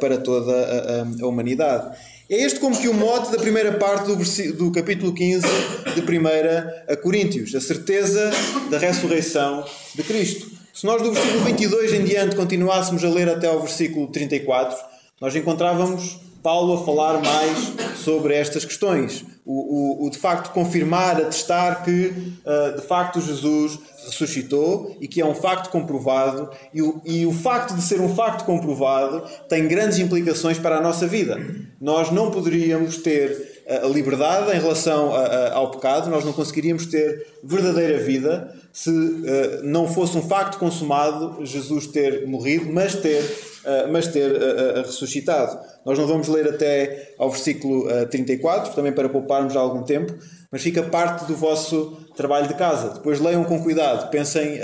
para 0.00 0.18
toda 0.18 0.52
a, 0.52 1.22
a, 1.22 1.24
a 1.24 1.26
humanidade. 1.26 1.96
É 2.30 2.36
este 2.42 2.60
como 2.60 2.78
que 2.78 2.88
o 2.88 2.94
mote 2.94 3.32
da 3.32 3.38
primeira 3.38 3.72
parte 3.72 4.06
do, 4.06 4.52
do 4.52 4.70
capítulo 4.70 5.14
15 5.14 5.46
de 5.94 6.00
1 6.00 6.96
Coríntios, 7.02 7.54
a 7.54 7.60
certeza 7.60 8.30
da 8.70 8.78
ressurreição 8.78 9.64
de 9.94 10.02
Cristo. 10.02 10.46
Se 10.74 10.86
nós 10.86 11.02
do 11.02 11.10
versículo 11.10 11.42
22 11.44 11.92
em 11.94 12.04
diante 12.04 12.36
continuássemos 12.36 13.04
a 13.04 13.08
ler 13.08 13.28
até 13.28 13.48
ao 13.48 13.60
versículo 13.60 14.06
34, 14.08 14.76
nós 15.20 15.34
encontrávamos 15.34 16.20
Paulo 16.42 16.74
a 16.74 16.84
falar 16.84 17.20
mais 17.20 17.72
sobre 17.96 18.34
estas 18.34 18.64
questões. 18.64 19.24
O, 19.44 20.02
o, 20.02 20.06
o 20.06 20.10
de 20.10 20.18
facto 20.18 20.52
confirmar, 20.52 21.16
atestar 21.16 21.82
que 21.82 22.12
uh, 22.44 22.76
de 22.76 22.86
facto 22.86 23.20
Jesus 23.20 23.78
ressuscitou 24.04 24.96
e 25.00 25.08
que 25.08 25.20
é 25.20 25.26
um 25.26 25.34
facto 25.34 25.70
comprovado, 25.70 26.50
e 26.72 26.82
o, 26.82 27.00
e 27.04 27.26
o 27.26 27.32
facto 27.32 27.74
de 27.74 27.82
ser 27.82 28.00
um 28.00 28.14
facto 28.14 28.44
comprovado 28.44 29.22
tem 29.48 29.66
grandes 29.66 29.98
implicações 29.98 30.58
para 30.58 30.76
a 30.76 30.80
nossa 30.80 31.06
vida. 31.06 31.38
Nós 31.80 32.10
não 32.10 32.30
poderíamos 32.30 32.98
ter 32.98 33.57
a 33.68 33.86
liberdade 33.86 34.50
em 34.56 34.60
relação 34.60 35.14
a, 35.14 35.18
a, 35.18 35.54
ao 35.54 35.70
pecado, 35.70 36.08
nós 36.08 36.24
não 36.24 36.32
conseguiríamos 36.32 36.86
ter 36.86 37.26
verdadeira 37.44 37.98
vida 37.98 38.54
se 38.72 38.90
uh, 38.90 39.62
não 39.62 39.86
fosse 39.86 40.16
um 40.16 40.22
facto 40.22 40.58
consumado 40.58 41.44
Jesus 41.44 41.86
ter 41.86 42.26
morrido, 42.26 42.72
mas 42.72 42.94
ter, 42.94 43.20
uh, 43.20 43.92
mas 43.92 44.06
ter 44.06 44.30
uh, 44.30 44.82
ressuscitado. 44.86 45.58
Nós 45.84 45.98
não 45.98 46.06
vamos 46.06 46.28
ler 46.28 46.48
até 46.48 47.12
ao 47.18 47.30
versículo 47.30 47.86
34, 48.06 48.74
também 48.74 48.92
para 48.92 49.08
pouparmos 49.08 49.54
algum 49.54 49.82
tempo, 49.82 50.14
mas 50.50 50.62
fica 50.62 50.82
parte 50.82 51.26
do 51.26 51.36
vosso 51.36 51.98
trabalho 52.16 52.48
de 52.48 52.54
casa. 52.54 52.94
Depois 52.94 53.20
leiam 53.20 53.44
com 53.44 53.62
cuidado, 53.62 54.10
pensem, 54.10 54.60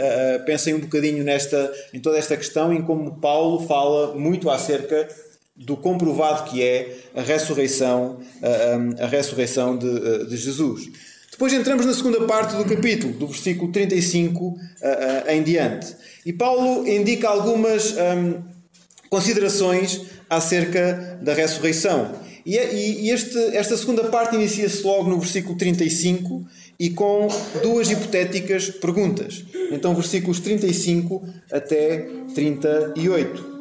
pensem 0.46 0.74
um 0.74 0.80
bocadinho 0.80 1.22
nesta, 1.24 1.72
em 1.92 2.00
toda 2.00 2.18
esta 2.18 2.36
questão 2.36 2.72
em 2.72 2.82
como 2.82 3.20
Paulo 3.20 3.66
fala 3.66 4.14
muito 4.14 4.50
acerca 4.50 5.08
do 5.56 5.76
comprovado 5.76 6.50
que 6.50 6.62
é 6.62 6.98
a 7.14 7.22
ressurreição, 7.22 8.18
a, 8.98 9.04
a 9.04 9.06
ressurreição 9.06 9.76
de, 9.76 10.26
de, 10.26 10.36
Jesus. 10.36 10.90
Depois 11.30 11.52
entramos 11.52 11.86
na 11.86 11.94
segunda 11.94 12.22
parte 12.26 12.56
do 12.56 12.64
capítulo, 12.64 13.12
do 13.12 13.26
versículo 13.28 13.70
35 13.70 14.56
em 15.28 15.42
diante. 15.42 15.94
E 16.24 16.32
Paulo 16.32 16.86
indica 16.88 17.28
algumas 17.28 17.92
um, 17.92 18.42
considerações 19.08 20.02
acerca 20.28 21.18
da 21.22 21.34
ressurreição. 21.34 22.12
E, 22.46 22.58
é, 22.58 22.74
e 22.74 23.10
este, 23.10 23.38
esta 23.56 23.76
segunda 23.76 24.04
parte 24.04 24.36
inicia-se 24.36 24.82
logo 24.82 25.08
no 25.08 25.18
versículo 25.18 25.56
35 25.56 26.44
e 26.78 26.90
com 26.90 27.28
duas 27.62 27.90
hipotéticas 27.90 28.70
perguntas. 28.70 29.44
Então, 29.70 29.94
versículos 29.94 30.40
35 30.40 31.22
até 31.50 32.06
38. 32.34 33.53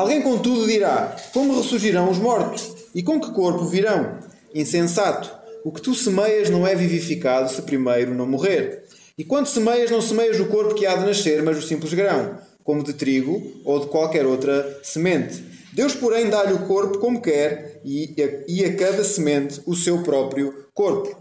Alguém, 0.00 0.22
contudo, 0.22 0.66
dirá: 0.66 1.14
Como 1.30 1.60
ressurgirão 1.60 2.10
os 2.10 2.16
mortos? 2.16 2.74
E 2.94 3.02
com 3.02 3.20
que 3.20 3.30
corpo 3.32 3.66
virão? 3.66 4.18
Insensato! 4.54 5.30
O 5.62 5.70
que 5.70 5.82
tu 5.82 5.94
semeias 5.94 6.48
não 6.48 6.66
é 6.66 6.74
vivificado 6.74 7.52
se 7.52 7.60
primeiro 7.60 8.14
não 8.14 8.26
morrer. 8.26 8.84
E 9.18 9.22
quando 9.24 9.46
semeias, 9.46 9.90
não 9.90 10.00
semeias 10.00 10.40
o 10.40 10.46
corpo 10.46 10.74
que 10.74 10.86
há 10.86 10.96
de 10.96 11.04
nascer, 11.04 11.42
mas 11.42 11.58
o 11.58 11.62
simples 11.62 11.92
grão, 11.92 12.38
como 12.64 12.82
de 12.82 12.94
trigo 12.94 13.60
ou 13.62 13.78
de 13.78 13.88
qualquer 13.88 14.24
outra 14.24 14.80
semente. 14.82 15.44
Deus, 15.74 15.94
porém, 15.94 16.30
dá-lhe 16.30 16.54
o 16.54 16.66
corpo 16.66 16.96
como 16.96 17.20
quer 17.20 17.82
e 17.84 18.14
a, 18.18 18.50
e 18.50 18.64
a 18.64 18.74
cada 18.76 19.04
semente 19.04 19.60
o 19.66 19.76
seu 19.76 20.02
próprio 20.02 20.64
corpo. 20.72 21.14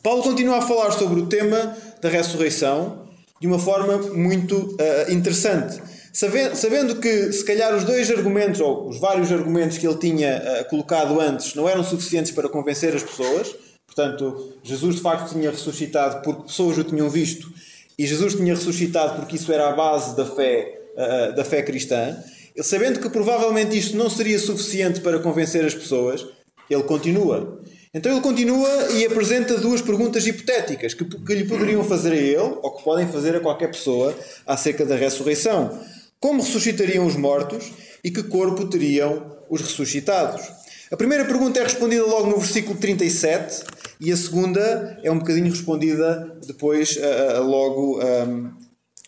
Paulo 0.00 0.22
continua 0.22 0.58
a 0.58 0.62
falar 0.62 0.92
sobre 0.92 1.18
o 1.18 1.26
tema 1.26 1.76
da 2.00 2.08
ressurreição 2.08 3.08
de 3.40 3.48
uma 3.48 3.58
forma 3.58 3.98
muito 4.12 4.56
uh, 4.56 5.10
interessante. 5.12 5.82
Sabendo, 6.16 6.54
sabendo, 6.54 7.00
que, 7.00 7.32
se 7.32 7.44
calhar, 7.44 7.74
os 7.74 7.82
dois 7.82 8.08
argumentos, 8.08 8.60
ou 8.60 8.88
os 8.88 9.00
vários 9.00 9.32
argumentos 9.32 9.78
que 9.78 9.84
ele 9.84 9.98
tinha 9.98 10.40
uh, 10.40 10.70
colocado 10.70 11.18
antes, 11.20 11.56
não 11.56 11.68
eram 11.68 11.82
suficientes 11.82 12.30
para 12.30 12.48
convencer 12.48 12.94
as 12.94 13.02
pessoas, 13.02 13.52
portanto, 13.84 14.54
Jesus 14.62 14.94
de 14.94 15.00
facto 15.00 15.32
tinha 15.32 15.50
ressuscitado 15.50 16.22
porque 16.22 16.44
pessoas 16.44 16.78
o 16.78 16.84
tinham 16.84 17.10
visto, 17.10 17.52
e 17.98 18.06
Jesus 18.06 18.36
tinha 18.36 18.54
ressuscitado 18.54 19.16
porque 19.16 19.34
isso 19.34 19.52
era 19.52 19.68
a 19.68 19.72
base 19.72 20.16
da 20.16 20.24
fé, 20.24 20.82
uh, 20.94 21.34
da 21.34 21.44
fé 21.44 21.62
cristã. 21.62 22.16
Ele, 22.54 22.64
sabendo 22.64 23.00
que 23.00 23.10
provavelmente 23.10 23.76
isto 23.76 23.96
não 23.96 24.08
seria 24.08 24.38
suficiente 24.38 25.00
para 25.00 25.18
convencer 25.18 25.64
as 25.64 25.74
pessoas, 25.74 26.24
ele 26.70 26.84
continua. 26.84 27.60
Então 27.92 28.12
ele 28.12 28.20
continua 28.20 28.68
e 28.92 29.04
apresenta 29.04 29.58
duas 29.58 29.82
perguntas 29.82 30.24
hipotéticas 30.24 30.94
que, 30.94 31.04
que 31.04 31.34
lhe 31.34 31.44
poderiam 31.44 31.82
fazer 31.82 32.12
a 32.12 32.16
ele, 32.16 32.58
ou 32.62 32.70
que 32.76 32.84
podem 32.84 33.08
fazer 33.08 33.34
a 33.34 33.40
qualquer 33.40 33.68
pessoa, 33.68 34.14
acerca 34.46 34.86
da 34.86 34.94
ressurreição. 34.94 35.76
Como 36.20 36.42
ressuscitariam 36.42 37.06
os 37.06 37.16
mortos 37.16 37.72
e 38.02 38.10
que 38.10 38.22
corpo 38.22 38.66
teriam 38.66 39.36
os 39.50 39.60
ressuscitados? 39.60 40.42
A 40.90 40.96
primeira 40.96 41.24
pergunta 41.24 41.60
é 41.60 41.62
respondida 41.62 42.04
logo 42.04 42.28
no 42.28 42.38
versículo 42.38 42.78
37 42.78 43.64
e 44.00 44.12
a 44.12 44.16
segunda 44.16 44.98
é 45.02 45.10
um 45.10 45.18
bocadinho 45.18 45.50
respondida 45.50 46.36
depois, 46.46 46.96
uh, 46.96 47.40
uh, 47.40 47.42
logo, 47.42 48.00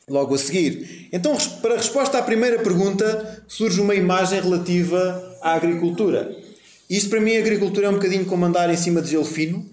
logo 0.08 0.34
a 0.34 0.38
seguir. 0.38 1.08
Então, 1.12 1.36
para 1.60 1.74
a 1.74 1.76
resposta 1.76 2.18
à 2.18 2.22
primeira 2.22 2.58
pergunta, 2.60 3.44
surge 3.46 3.80
uma 3.80 3.94
imagem 3.94 4.40
relativa 4.40 5.36
à 5.42 5.54
agricultura. 5.54 6.34
Isto 6.88 7.10
para 7.10 7.20
mim, 7.20 7.36
a 7.36 7.40
agricultura 7.40 7.86
é 7.86 7.90
um 7.90 7.94
bocadinho 7.94 8.24
como 8.24 8.44
andar 8.44 8.70
em 8.70 8.76
cima 8.76 9.02
de 9.02 9.10
gelo 9.10 9.24
fino. 9.24 9.68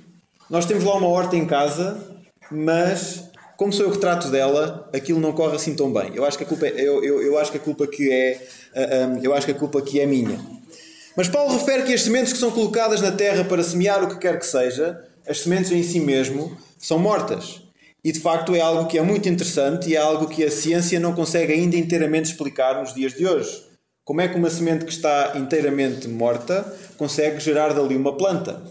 Nós 0.50 0.65
temos 0.65 0.84
lá 0.84 0.96
uma 0.98 1.08
horta 1.08 1.36
em 1.36 1.46
casa, 1.46 1.98
mas 2.52 3.30
como 3.63 3.71
sou 3.71 3.86
eu 3.86 3.91
que 3.93 3.97
trato 3.97 4.28
dela, 4.28 4.89
aquilo 4.91 5.21
não 5.21 5.32
corre 5.32 5.56
assim 5.56 5.73
tão 5.73 5.91
bem. 5.93 6.12
Eu 6.13 6.26
acho 6.26 6.38
que 6.38 6.43
a 6.43 6.47
culpa 6.47 6.67
é, 6.67 6.82
eu, 6.82 7.02
eu, 7.02 7.21
eu 7.21 7.38
acho 7.39 7.49
que 7.49 7.58
a 7.58 7.62
culpa 7.62 7.88
que 7.88 8.12
é 8.12 8.45
uh, 8.76 9.08
um, 9.08 9.23
eu 9.23 9.34
acho 9.34 9.45
que 9.45 9.54
a 9.54 9.56
culpa 9.56 9.80
aqui 9.80 10.02
é 10.02 10.06
minha. 10.06 10.38
Mas 11.15 11.30
Paulo 11.30 11.54
refere 11.54 11.84
que 11.84 11.93
as 11.93 12.02
sementes 12.02 12.34
que 12.34 12.39
são 12.39 12.52
colocadas 12.52 12.99
na 12.99 13.13
terra 13.13 13.45
para 13.45 13.63
semear 13.63 14.04
o 14.04 14.10
que 14.10 14.17
quer 14.17 14.38
que 14.38 14.45
seja, 14.45 15.02
as 15.26 15.39
sementes 15.39 15.71
em 15.71 15.82
si 15.82 16.02
mesmo, 16.02 16.58
são 16.78 16.99
mortas. 16.99 17.62
E 18.04 18.12
de 18.12 18.19
facto 18.19 18.54
é 18.54 18.60
algo 18.60 18.86
que 18.86 18.97
é 18.97 19.02
muito 19.02 19.30
interessante 19.30 19.89
e 19.89 19.95
é 19.95 19.99
algo 19.99 20.28
que 20.28 20.43
a 20.43 20.52
ciência 20.52 20.99
não 20.99 21.13
consegue 21.13 21.54
ainda 21.54 21.78
inteiramente 21.78 22.32
explicar 22.32 22.82
nos 22.82 22.93
dias 22.93 23.13
de 23.13 23.26
hoje. 23.26 23.63
Como 24.04 24.19
é 24.19 24.28
que 24.28 24.36
uma 24.36 24.49
semente 24.49 24.84
que 24.84 24.91
está 24.91 25.32
inteiramente 25.36 26.10
morta 26.10 26.65
consegue 26.97 27.39
gerar 27.39 27.73
dali 27.73 27.95
uma 27.95 28.17
planta? 28.17 28.62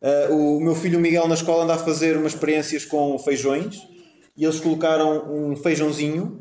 Uh, 0.00 0.56
o 0.56 0.58
meu 0.58 0.74
filho 0.74 0.98
Miguel 0.98 1.28
na 1.28 1.34
escola 1.34 1.64
anda 1.64 1.74
a 1.74 1.78
fazer 1.78 2.16
umas 2.16 2.32
experiências 2.32 2.86
com 2.86 3.18
feijões 3.18 3.97
e 4.38 4.44
eles 4.44 4.60
colocaram 4.60 5.30
um 5.30 5.56
feijãozinho 5.56 6.38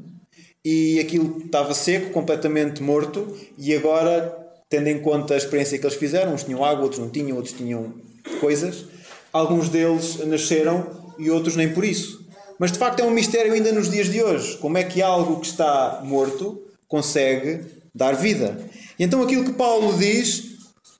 e 0.64 1.00
aquilo 1.00 1.42
estava 1.44 1.74
seco, 1.74 2.12
completamente 2.12 2.84
morto, 2.84 3.36
e 3.58 3.76
agora, 3.76 4.38
tendo 4.70 4.88
em 4.88 5.00
conta 5.00 5.34
a 5.34 5.38
experiência 5.38 5.80
que 5.80 5.86
eles 5.86 5.98
fizeram, 5.98 6.34
uns 6.34 6.44
tinham 6.44 6.64
água, 6.64 6.84
outros 6.84 7.02
não 7.02 7.10
tinham, 7.10 7.36
outros 7.36 7.56
tinham 7.56 7.96
coisas, 8.40 8.86
alguns 9.34 9.70
deles 9.70 10.18
nasceram 10.26 10.86
e 11.18 11.32
outros 11.32 11.56
nem 11.56 11.74
por 11.74 11.84
isso. 11.84 12.28
Mas 12.60 12.72
de 12.72 12.78
facto 12.78 13.00
é 13.00 13.04
um 13.04 13.12
mistério 13.12 13.54
ainda 13.54 13.72
nos 13.72 13.90
dias 13.90 14.12
de 14.12 14.22
hoje. 14.22 14.58
Como 14.58 14.78
é 14.78 14.84
que 14.84 15.02
algo 15.02 15.40
que 15.40 15.48
está 15.48 16.02
morto 16.04 16.62
consegue 16.88 17.62
dar 17.94 18.16
vida. 18.16 18.60
E 18.98 19.04
então 19.04 19.22
aquilo 19.22 19.44
que 19.44 19.54
Paulo 19.54 19.98
diz 19.98 20.58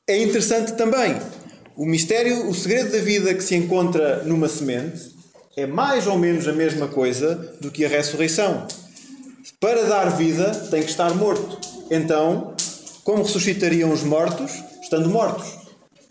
é 0.08 0.22
interessante 0.22 0.74
também. 0.74 1.16
O 1.76 1.86
mistério, 1.86 2.48
o 2.50 2.54
segredo 2.54 2.92
da 2.92 3.00
vida 3.00 3.34
que 3.34 3.44
se 3.44 3.56
encontra 3.56 4.24
numa 4.24 4.48
semente 4.48 5.17
é 5.58 5.66
mais 5.66 6.06
ou 6.06 6.20
menos 6.20 6.48
a 6.48 6.54
mesma 6.54 6.88
coisa 6.88 7.34
do 7.60 7.72
que 7.72 7.84
a 7.84 7.90
ressurreição. 7.90 8.68
Para 9.60 9.86
dar 9.86 10.16
vida 10.16 10.52
tem 10.70 10.84
que 10.84 10.90
estar 10.92 11.16
morto. 11.16 11.58
Então, 11.90 12.54
como 13.04 13.24
ressuscitariam 13.24 13.92
os 13.92 14.04
mortos? 14.04 14.52
Estando 14.84 15.10
mortos. 15.10 15.48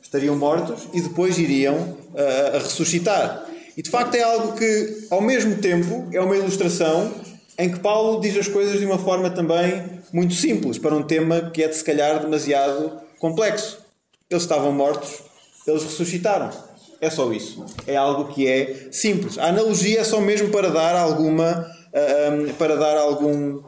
Estariam 0.02 0.36
mortos 0.36 0.88
e 0.92 1.00
depois 1.00 1.38
iriam 1.38 1.76
uh, 1.76 2.56
a 2.56 2.58
ressuscitar. 2.58 3.46
E 3.76 3.82
de 3.82 3.88
facto 3.88 4.16
é 4.16 4.22
algo 4.22 4.58
que, 4.58 5.06
ao 5.10 5.20
mesmo 5.20 5.56
tempo, 5.58 6.08
é 6.12 6.20
uma 6.20 6.36
ilustração 6.36 7.12
em 7.56 7.70
que 7.70 7.78
Paulo 7.78 8.20
diz 8.20 8.36
as 8.36 8.48
coisas 8.48 8.80
de 8.80 8.84
uma 8.84 8.98
forma 8.98 9.30
também 9.30 9.84
muito 10.12 10.34
simples 10.34 10.76
para 10.76 10.94
um 10.94 11.04
tema 11.04 11.50
que 11.52 11.62
é 11.62 11.68
de 11.68 11.76
se 11.76 11.84
calhar 11.84 12.18
demasiado 12.20 13.00
complexo. 13.20 13.78
Eles 14.28 14.42
estavam 14.42 14.72
mortos, 14.72 15.22
eles 15.68 15.84
ressuscitaram. 15.84 16.50
É 17.00 17.10
só 17.10 17.32
isso. 17.32 17.64
É 17.86 17.96
algo 17.96 18.32
que 18.32 18.46
é 18.46 18.88
simples. 18.90 19.38
A 19.38 19.46
analogia 19.46 20.00
é 20.00 20.04
só 20.04 20.20
mesmo 20.20 20.48
para 20.48 20.70
dar 20.70 20.96
alguma, 20.96 21.66
uh, 21.92 22.32
um, 22.32 22.52
para 22.54 22.76
dar 22.76 22.96
algum, 22.96 23.56
uh, 23.56 23.62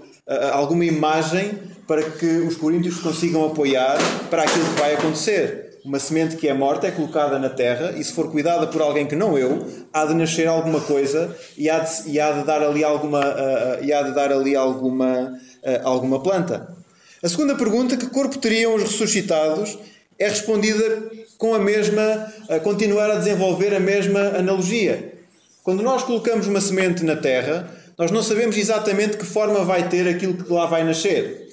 alguma 0.52 0.84
imagem 0.84 1.58
para 1.86 2.02
que 2.02 2.26
os 2.26 2.56
coríntios 2.56 3.00
consigam 3.00 3.44
apoiar 3.44 3.98
para 4.30 4.42
aquilo 4.42 4.64
que 4.64 4.80
vai 4.80 4.94
acontecer. 4.94 5.78
Uma 5.84 5.98
semente 5.98 6.36
que 6.36 6.48
é 6.48 6.52
morta 6.52 6.86
é 6.86 6.90
colocada 6.90 7.38
na 7.38 7.48
terra 7.48 7.94
e 7.96 8.04
se 8.04 8.12
for 8.12 8.30
cuidada 8.30 8.66
por 8.66 8.82
alguém 8.82 9.06
que 9.06 9.16
não 9.16 9.38
eu, 9.38 9.66
há 9.92 10.04
de 10.04 10.14
nascer 10.14 10.46
alguma 10.46 10.80
coisa 10.80 11.34
e 11.56 11.70
há 11.70 11.78
de, 11.78 12.10
e 12.10 12.20
há 12.20 12.32
de 12.32 12.44
dar 12.44 12.62
ali 12.62 12.84
alguma, 12.84 13.20
uh, 13.20 13.84
e 13.84 13.92
há 13.92 14.02
de 14.02 14.14
dar 14.14 14.32
ali 14.32 14.56
alguma 14.56 15.38
alguma 15.84 16.22
planta. 16.22 16.74
A 17.22 17.28
segunda 17.28 17.56
pergunta, 17.56 17.96
que 17.96 18.06
corpo 18.06 18.38
teriam 18.38 18.74
os 18.76 18.82
ressuscitados, 18.82 19.76
é 20.18 20.28
respondida 20.28 21.10
com 21.38 21.54
a 21.54 21.58
mesma, 21.58 22.32
a 22.48 22.58
continuar 22.58 23.10
a 23.10 23.14
desenvolver 23.14 23.72
a 23.74 23.80
mesma 23.80 24.20
analogia. 24.20 25.14
Quando 25.62 25.82
nós 25.82 26.02
colocamos 26.02 26.48
uma 26.48 26.60
semente 26.60 27.04
na 27.04 27.14
terra, 27.14 27.72
nós 27.96 28.10
não 28.10 28.22
sabemos 28.22 28.56
exatamente 28.56 29.16
que 29.16 29.24
forma 29.24 29.64
vai 29.64 29.88
ter 29.88 30.08
aquilo 30.08 30.34
que 30.34 30.52
lá 30.52 30.66
vai 30.66 30.82
nascer. 30.82 31.48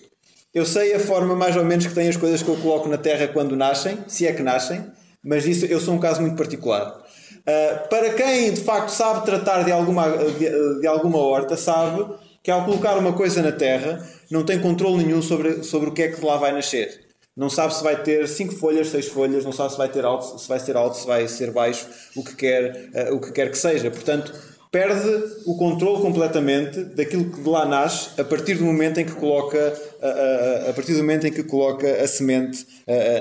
Eu 0.54 0.66
sei 0.66 0.94
a 0.94 1.00
forma 1.00 1.36
mais 1.36 1.56
ou 1.56 1.64
menos 1.64 1.86
que 1.86 1.94
têm 1.94 2.08
as 2.08 2.18
coisas 2.18 2.42
que 2.42 2.50
eu 2.50 2.56
coloco 2.58 2.90
na 2.90 2.98
terra 2.98 3.28
quando 3.28 3.56
nascem, 3.56 4.00
se 4.08 4.26
é 4.26 4.34
que 4.34 4.42
nascem, 4.42 4.86
mas 5.24 5.46
isso 5.46 5.66
eu 5.66 5.80
sou 5.80 5.94
um 5.94 6.00
caso 6.00 6.22
muito 6.22 6.36
particular. 6.36 7.04
Uh, 7.42 7.90
para 7.90 8.14
quem 8.14 8.54
de 8.54 8.62
facto 8.62 8.90
sabe 8.90 9.24
tratar 9.26 9.64
de 9.64 9.72
alguma, 9.72 10.10
de, 10.10 10.80
de 10.80 10.88
alguma 10.88 11.20
horta, 11.20 11.56
sabe 11.56 12.06
que 12.42 12.50
ao 12.50 12.66
colocar 12.66 12.98
uma 12.98 13.14
coisa 13.14 13.42
na 13.42 13.52
terra 13.52 14.04
não 14.32 14.44
tem 14.44 14.60
controle 14.60 15.04
nenhum 15.04 15.22
sobre, 15.22 15.62
sobre 15.64 15.90
o 15.90 15.92
que 15.92 16.04
é 16.04 16.08
que 16.08 16.26
lá 16.26 16.38
vai 16.38 16.52
nascer. 16.52 17.05
Não 17.36 17.50
sabe 17.50 17.76
se 17.76 17.84
vai 17.84 18.02
ter 18.02 18.28
5 18.30 18.56
folhas, 18.56 18.88
6 18.88 19.08
folhas, 19.08 19.44
não 19.44 19.52
sabe 19.52 19.72
se 19.72 19.78
vai 19.78 19.90
ter 19.90 20.06
alto, 20.06 20.40
se 20.40 20.48
vai 20.48 20.58
ser 20.58 20.78
alto, 20.78 20.98
se 20.98 21.06
vai 21.06 21.28
ser 21.28 21.52
baixo, 21.52 21.86
o 22.16 22.24
que 22.24 22.34
quer, 22.34 22.90
uh, 23.10 23.16
o 23.16 23.20
que, 23.20 23.34
quer 23.34 23.52
que 23.52 23.58
seja. 23.58 23.92
Portanto, 23.92 24.34
perde 24.72 25.10
o 25.46 25.58
controle 25.58 26.02
completamente 26.02 26.82
daquilo 26.82 27.30
que 27.30 27.42
de 27.42 27.50
lá 27.50 27.66
nasce 27.66 28.10
a 28.20 28.24
partir 28.24 28.56
do 28.56 28.64
momento 28.64 29.02
em 29.02 29.06
que 29.06 29.12
coloca, 29.12 29.58
uh, 29.58 30.68
uh, 30.68 30.70
a 30.70 30.74
partir 30.74 30.94
do 30.94 31.00
momento 31.00 31.28
em 31.28 31.32
que 31.32 31.44
coloca 31.44 32.02
a 32.02 32.08
semente 32.08 32.66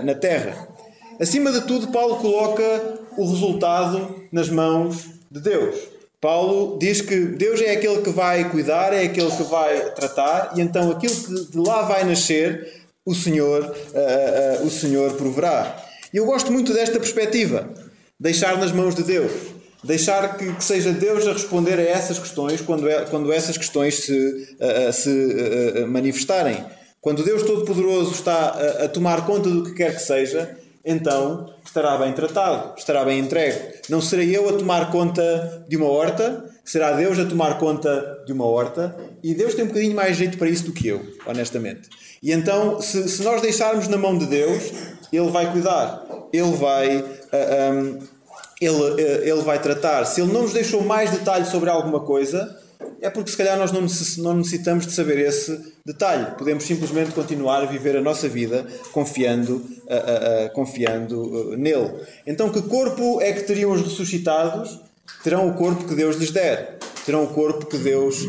na 0.04 0.14
terra. 0.14 0.68
Acima 1.18 1.50
de 1.50 1.62
tudo, 1.62 1.88
Paulo 1.88 2.16
coloca 2.16 2.98
o 3.16 3.28
resultado 3.28 4.26
nas 4.30 4.48
mãos 4.48 5.06
de 5.30 5.40
Deus. 5.40 5.76
Paulo 6.20 6.78
diz 6.78 7.00
que 7.00 7.16
Deus 7.16 7.60
é 7.60 7.72
aquele 7.72 8.00
que 8.00 8.10
vai 8.10 8.48
cuidar, 8.48 8.92
é 8.92 9.02
aquele 9.02 9.30
que 9.30 9.42
vai 9.42 9.90
tratar, 9.90 10.52
e 10.56 10.60
então 10.60 10.90
aquilo 10.90 11.14
que 11.14 11.52
de 11.52 11.58
lá 11.58 11.82
vai 11.82 12.04
nascer, 12.04 12.83
o 13.04 13.14
Senhor, 13.14 13.62
uh, 13.64 14.62
uh, 14.62 14.66
o 14.66 14.70
Senhor 14.70 15.14
proverá. 15.14 15.76
E 16.12 16.16
eu 16.16 16.24
gosto 16.24 16.50
muito 16.50 16.72
desta 16.72 16.98
perspectiva, 16.98 17.68
deixar 18.18 18.58
nas 18.58 18.72
mãos 18.72 18.94
de 18.94 19.02
Deus, 19.02 19.32
deixar 19.82 20.36
que, 20.36 20.52
que 20.54 20.64
seja 20.64 20.92
Deus 20.92 21.26
a 21.26 21.32
responder 21.32 21.78
a 21.78 21.82
essas 21.82 22.18
questões 22.18 22.60
quando, 22.60 22.88
é, 22.88 23.04
quando 23.04 23.32
essas 23.32 23.58
questões 23.58 24.04
se, 24.04 24.56
uh, 24.60 24.92
se 24.92 25.84
manifestarem. 25.86 26.64
Quando 27.00 27.22
Deus 27.22 27.42
Todo-Poderoso 27.42 28.12
está 28.12 28.48
a, 28.48 28.84
a 28.84 28.88
tomar 28.88 29.26
conta 29.26 29.50
do 29.50 29.64
que 29.64 29.74
quer 29.74 29.94
que 29.94 30.00
seja, 30.00 30.56
então 30.84 31.53
estará 31.74 31.98
bem 31.98 32.12
tratado, 32.12 32.74
estará 32.78 33.04
bem 33.04 33.18
entregue. 33.18 33.58
Não 33.88 34.00
serei 34.00 34.34
eu 34.34 34.48
a 34.48 34.52
tomar 34.52 34.92
conta 34.92 35.66
de 35.68 35.76
uma 35.76 35.88
horta, 35.88 36.44
será 36.64 36.92
Deus 36.92 37.18
a 37.18 37.24
tomar 37.24 37.58
conta 37.58 38.22
de 38.24 38.32
uma 38.32 38.46
horta, 38.46 38.96
e 39.20 39.34
Deus 39.34 39.54
tem 39.54 39.64
um 39.64 39.68
bocadinho 39.68 39.96
mais 39.96 40.16
jeito 40.16 40.38
para 40.38 40.48
isso 40.48 40.66
do 40.66 40.72
que 40.72 40.86
eu, 40.86 41.04
honestamente. 41.26 41.88
E 42.22 42.30
então, 42.30 42.80
se, 42.80 43.08
se 43.08 43.24
nós 43.24 43.42
deixarmos 43.42 43.88
na 43.88 43.96
mão 43.96 44.16
de 44.16 44.26
Deus, 44.26 44.70
Ele 45.12 45.28
vai 45.30 45.50
cuidar. 45.50 46.04
Ele 46.32 46.52
vai. 46.52 46.98
Uh, 46.98 47.72
um, 47.72 47.98
ele, 48.60 48.70
uh, 48.70 48.98
ele 49.24 49.42
vai 49.42 49.60
tratar. 49.60 50.04
Se 50.04 50.20
ele 50.20 50.32
não 50.32 50.42
nos 50.42 50.52
deixou 50.52 50.80
mais 50.82 51.10
detalhes 51.10 51.48
sobre 51.48 51.68
alguma 51.68 52.00
coisa, 52.00 52.56
é 53.00 53.10
porque 53.10 53.30
se 53.30 53.36
calhar 53.36 53.58
nós 53.58 53.72
não 53.72 53.82
necessitamos 53.82 54.86
de 54.86 54.92
saber 54.92 55.18
esse 55.18 55.58
detalhe. 55.84 56.36
Podemos 56.38 56.64
simplesmente 56.64 57.12
continuar 57.12 57.62
a 57.62 57.66
viver 57.66 57.96
a 57.96 58.00
nossa 58.00 58.28
vida 58.28 58.66
confiando, 58.92 59.56
uh, 59.56 60.46
uh, 60.46 60.52
confiando 60.54 61.56
nele. 61.56 61.92
Então, 62.26 62.50
que 62.50 62.62
corpo 62.62 63.20
é 63.20 63.32
que 63.32 63.42
teriam 63.42 63.72
os 63.72 63.82
ressuscitados? 63.82 64.80
Terão 65.22 65.48
o 65.48 65.54
corpo 65.54 65.84
que 65.84 65.94
Deus 65.94 66.16
lhes 66.16 66.30
der. 66.30 66.78
Terão 67.04 67.24
o 67.24 67.28
corpo 67.28 67.66
que 67.66 67.76
Deus 67.76 68.24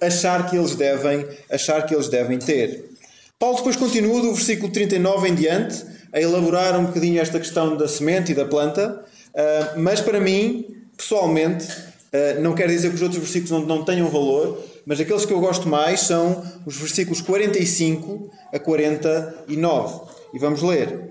achar 0.00 0.48
que 0.48 0.56
eles 0.56 0.76
devem, 0.76 1.26
achar 1.50 1.84
que 1.84 1.94
eles 1.94 2.08
devem 2.08 2.38
ter. 2.38 2.90
Paulo 3.38 3.56
depois 3.56 3.76
continua 3.76 4.22
do 4.22 4.32
versículo 4.32 4.72
39 4.72 5.28
em 5.28 5.34
diante 5.34 5.84
a 6.12 6.20
elaborar 6.20 6.78
um 6.78 6.86
bocadinho 6.86 7.20
esta 7.20 7.38
questão 7.38 7.76
da 7.76 7.88
semente 7.88 8.32
e 8.32 8.34
da 8.34 8.44
planta, 8.46 9.04
mas 9.76 10.00
para 10.00 10.20
mim, 10.20 10.64
pessoalmente, 10.96 11.66
eh, 12.12 12.38
não 12.40 12.54
quer 12.54 12.68
dizer 12.68 12.88
que 12.88 12.94
os 12.94 13.02
outros 13.02 13.20
versículos 13.20 13.50
não, 13.50 13.76
não 13.76 13.84
tenham 13.84 14.08
valor, 14.08 14.62
mas 14.84 15.00
aqueles 15.00 15.24
que 15.24 15.32
eu 15.32 15.40
gosto 15.40 15.68
mais 15.68 16.00
são 16.00 16.42
os 16.64 16.76
versículos 16.76 17.20
45 17.20 18.30
a 18.52 18.58
49. 18.58 20.00
E 20.32 20.38
vamos 20.38 20.62
ler. 20.62 21.10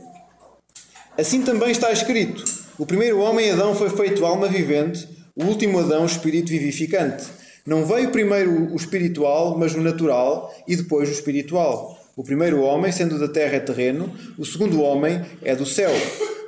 Assim 1.17 1.41
também 1.41 1.71
está 1.71 1.91
escrito: 1.91 2.43
O 2.77 2.85
primeiro 2.85 3.19
homem, 3.19 3.51
Adão, 3.51 3.75
foi 3.75 3.89
feito 3.89 4.25
alma 4.25 4.47
vivente, 4.47 5.07
o 5.35 5.45
último 5.45 5.79
Adão, 5.79 6.05
espírito 6.05 6.49
vivificante. 6.49 7.25
Não 7.65 7.85
veio 7.85 8.11
primeiro 8.11 8.71
o 8.71 8.75
espiritual, 8.75 9.57
mas 9.57 9.73
o 9.73 9.81
natural, 9.81 10.53
e 10.67 10.75
depois 10.75 11.09
o 11.09 11.11
espiritual. 11.11 11.99
O 12.15 12.23
primeiro 12.23 12.61
homem, 12.61 12.91
sendo 12.91 13.19
da 13.19 13.27
terra, 13.27 13.55
é 13.55 13.59
terreno, 13.59 14.13
o 14.37 14.45
segundo 14.45 14.81
homem 14.81 15.21
é 15.43 15.55
do 15.55 15.65
céu. 15.65 15.91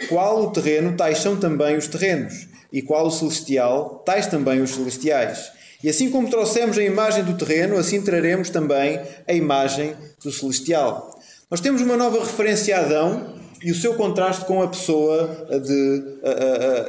Qual 0.07 0.43
o 0.43 0.51
terreno, 0.51 0.95
tais 0.95 1.17
são 1.17 1.35
também 1.35 1.75
os 1.75 1.87
terrenos 1.87 2.46
e 2.71 2.81
qual 2.81 3.07
o 3.07 3.11
celestial, 3.11 4.03
tais 4.05 4.27
também 4.27 4.61
os 4.61 4.71
celestiais. 4.71 5.51
E 5.83 5.89
assim 5.89 6.09
como 6.09 6.29
trouxemos 6.29 6.77
a 6.77 6.83
imagem 6.83 7.23
do 7.23 7.33
terreno, 7.33 7.77
assim 7.77 8.01
traremos 8.01 8.49
também 8.49 8.99
a 9.27 9.33
imagem 9.33 9.93
do 10.23 10.31
celestial. 10.31 11.15
Nós 11.49 11.61
temos 11.61 11.81
uma 11.81 11.95
nova 11.95 12.19
referência 12.19 12.77
a 12.77 12.81
Adão 12.81 13.35
e 13.63 13.71
o 13.71 13.75
seu 13.75 13.93
contraste 13.93 14.45
com 14.45 14.61
a 14.61 14.67
pessoa 14.67 15.47
de, 15.63 16.03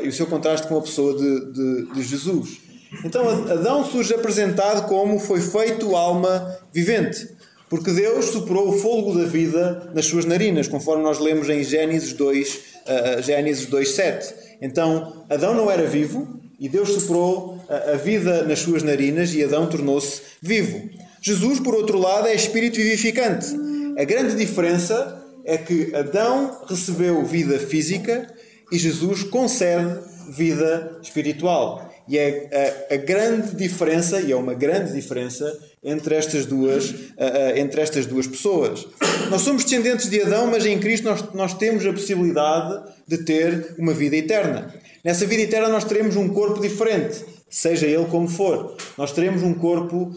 e 0.03 0.09
o 0.09 0.13
seu 0.13 0.27
contraste 0.27 0.67
com 0.67 0.77
a 0.77 0.83
pessoa 0.83 1.17
de, 1.17 1.53
de, 1.53 1.95
de 1.95 2.03
Jesus. 2.03 2.61
Então 3.05 3.29
Adão 3.29 3.85
surge 3.85 4.15
apresentado 4.15 4.89
como 4.89 5.19
foi 5.19 5.41
feito 5.41 5.95
alma 5.95 6.59
vivente, 6.73 7.29
porque 7.69 7.91
Deus 7.91 8.27
soprou 8.27 8.71
o 8.71 8.79
fogo 8.79 9.15
da 9.15 9.25
vida 9.25 9.91
nas 9.95 10.07
suas 10.07 10.25
narinas, 10.25 10.67
conforme 10.67 11.03
nós 11.03 11.19
lemos 11.19 11.49
em 11.51 11.63
Gênesis 11.63 12.15
2, 12.15 12.55
uh, 12.55 13.23
Gênesis 13.23 13.67
2:7. 13.67 14.48
Então, 14.61 15.25
Adão 15.29 15.55
não 15.55 15.71
era 15.71 15.87
vivo 15.87 16.41
e 16.59 16.69
Deus 16.69 16.91
soprou 16.91 17.63
a, 17.69 17.97
vida 17.97 18.43
nas 18.43 18.59
suas 18.59 18.83
narinas 18.83 19.33
e 19.35 19.43
Adão 19.43 19.69
tornou-se 19.69 20.23
vivo. 20.43 20.89
Jesus, 21.21 21.61
por 21.61 21.75
outro 21.75 21.99
lado, 21.99 22.27
é 22.27 22.35
espírito 22.35 22.77
vivificante. 22.77 23.47
A 23.97 24.05
grande 24.05 24.35
diferença 24.37 25.25
é 25.45 25.57
que 25.57 25.95
Adão 25.95 26.63
recebeu 26.69 27.25
vida 27.25 27.59
física 27.59 28.33
e 28.71 28.79
Jesus 28.79 29.23
concede 29.25 30.01
vida 30.29 30.99
espiritual. 31.03 31.88
E 32.09 32.17
é 32.17 32.85
a, 32.91 32.95
a, 32.95 32.97
grande 32.97 33.55
diferença, 33.55 34.21
e 34.21 34.33
é 34.33 34.37
uma 34.37 34.55
grande 34.55 34.93
diferença, 34.93 35.59
entre 35.85 36.15
estas 36.15 36.47
duas, 36.47 36.95
entre 37.55 37.81
estas 37.81 38.07
duas 38.07 38.27
pessoas. 38.27 38.87
Nós 39.31 39.43
somos 39.43 39.63
descendentes 39.63 40.09
de 40.09 40.21
Adão, 40.23 40.47
mas 40.47 40.67
em 40.67 40.79
Cristo 40.79 41.05
nós, 41.05 41.33
nós 41.35 41.55
temos 41.55 41.87
a 41.87 41.93
possibilidade 41.93 42.83
de 43.07 43.19
ter 43.19 43.75
uma 43.79 43.93
vida 43.93 44.17
eterna. 44.17 44.75
Nessa 45.05 45.27
vida 45.27 45.43
eterna 45.43 45.69
nós 45.69 45.85
teremos 45.85 46.17
um 46.17 46.29
corpo 46.29 46.61
diferente, 46.61 47.25
seja 47.49 47.87
ele 47.87 48.07
como 48.07 48.29
for. 48.29 48.77
Nós 48.97 49.13
teremos 49.13 49.43
um 49.43 49.55
corpo, 49.55 50.13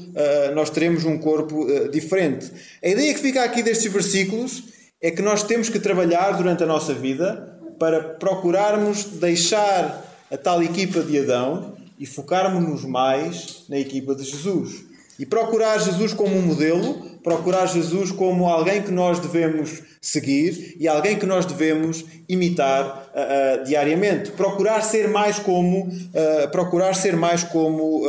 nós 0.56 0.70
teremos 0.70 1.06
um 1.06 1.18
corpo 1.18 1.68
diferente. 1.90 2.52
A 2.84 2.88
ideia 2.88 3.14
que 3.14 3.20
fica 3.20 3.44
aqui 3.44 3.62
destes 3.62 3.92
versículos 3.92 4.64
é 5.02 5.12
que 5.12 5.22
nós 5.22 5.44
temos 5.44 5.70
que 5.70 5.80
trabalhar 5.80 6.32
durante 6.32 6.64
a 6.64 6.68
nossa 6.68 6.94
vida 6.94 7.60
para 7.80 8.02
procurarmos 8.02 9.06
deixar 9.06 10.06
a 10.30 10.38
tal 10.38 10.62
equipa 10.64 11.02
de 11.02 11.20
Adão 11.20 11.74
e 12.02 12.06
focarmos-nos 12.08 12.84
mais 12.84 13.64
na 13.70 13.78
equipa 13.78 14.16
de 14.16 14.24
Jesus. 14.24 14.86
E 15.20 15.26
procurar 15.26 15.78
Jesus 15.78 16.14
como 16.14 16.36
um 16.36 16.42
modelo, 16.42 16.96
procurar 17.24 17.68
Jesus 17.68 18.12
como 18.12 18.50
alguém 18.50 18.82
que 18.82 18.90
nós 18.90 19.20
devemos 19.20 19.84
seguir 20.02 20.78
e 20.80 20.88
alguém 20.88 21.20
que 21.20 21.28
nós 21.28 21.46
devemos 21.46 22.04
imitar 22.28 23.12
uh, 23.14 23.62
uh, 23.62 23.66
diariamente. 23.66 24.32
Procurar 24.32 24.82
ser 24.82 25.10
mais 25.10 25.38
como, 25.38 25.90
uh, 25.90 26.50
procurar 26.52 26.96
ser 26.96 27.16
mais 27.16 27.44
como, 27.44 28.02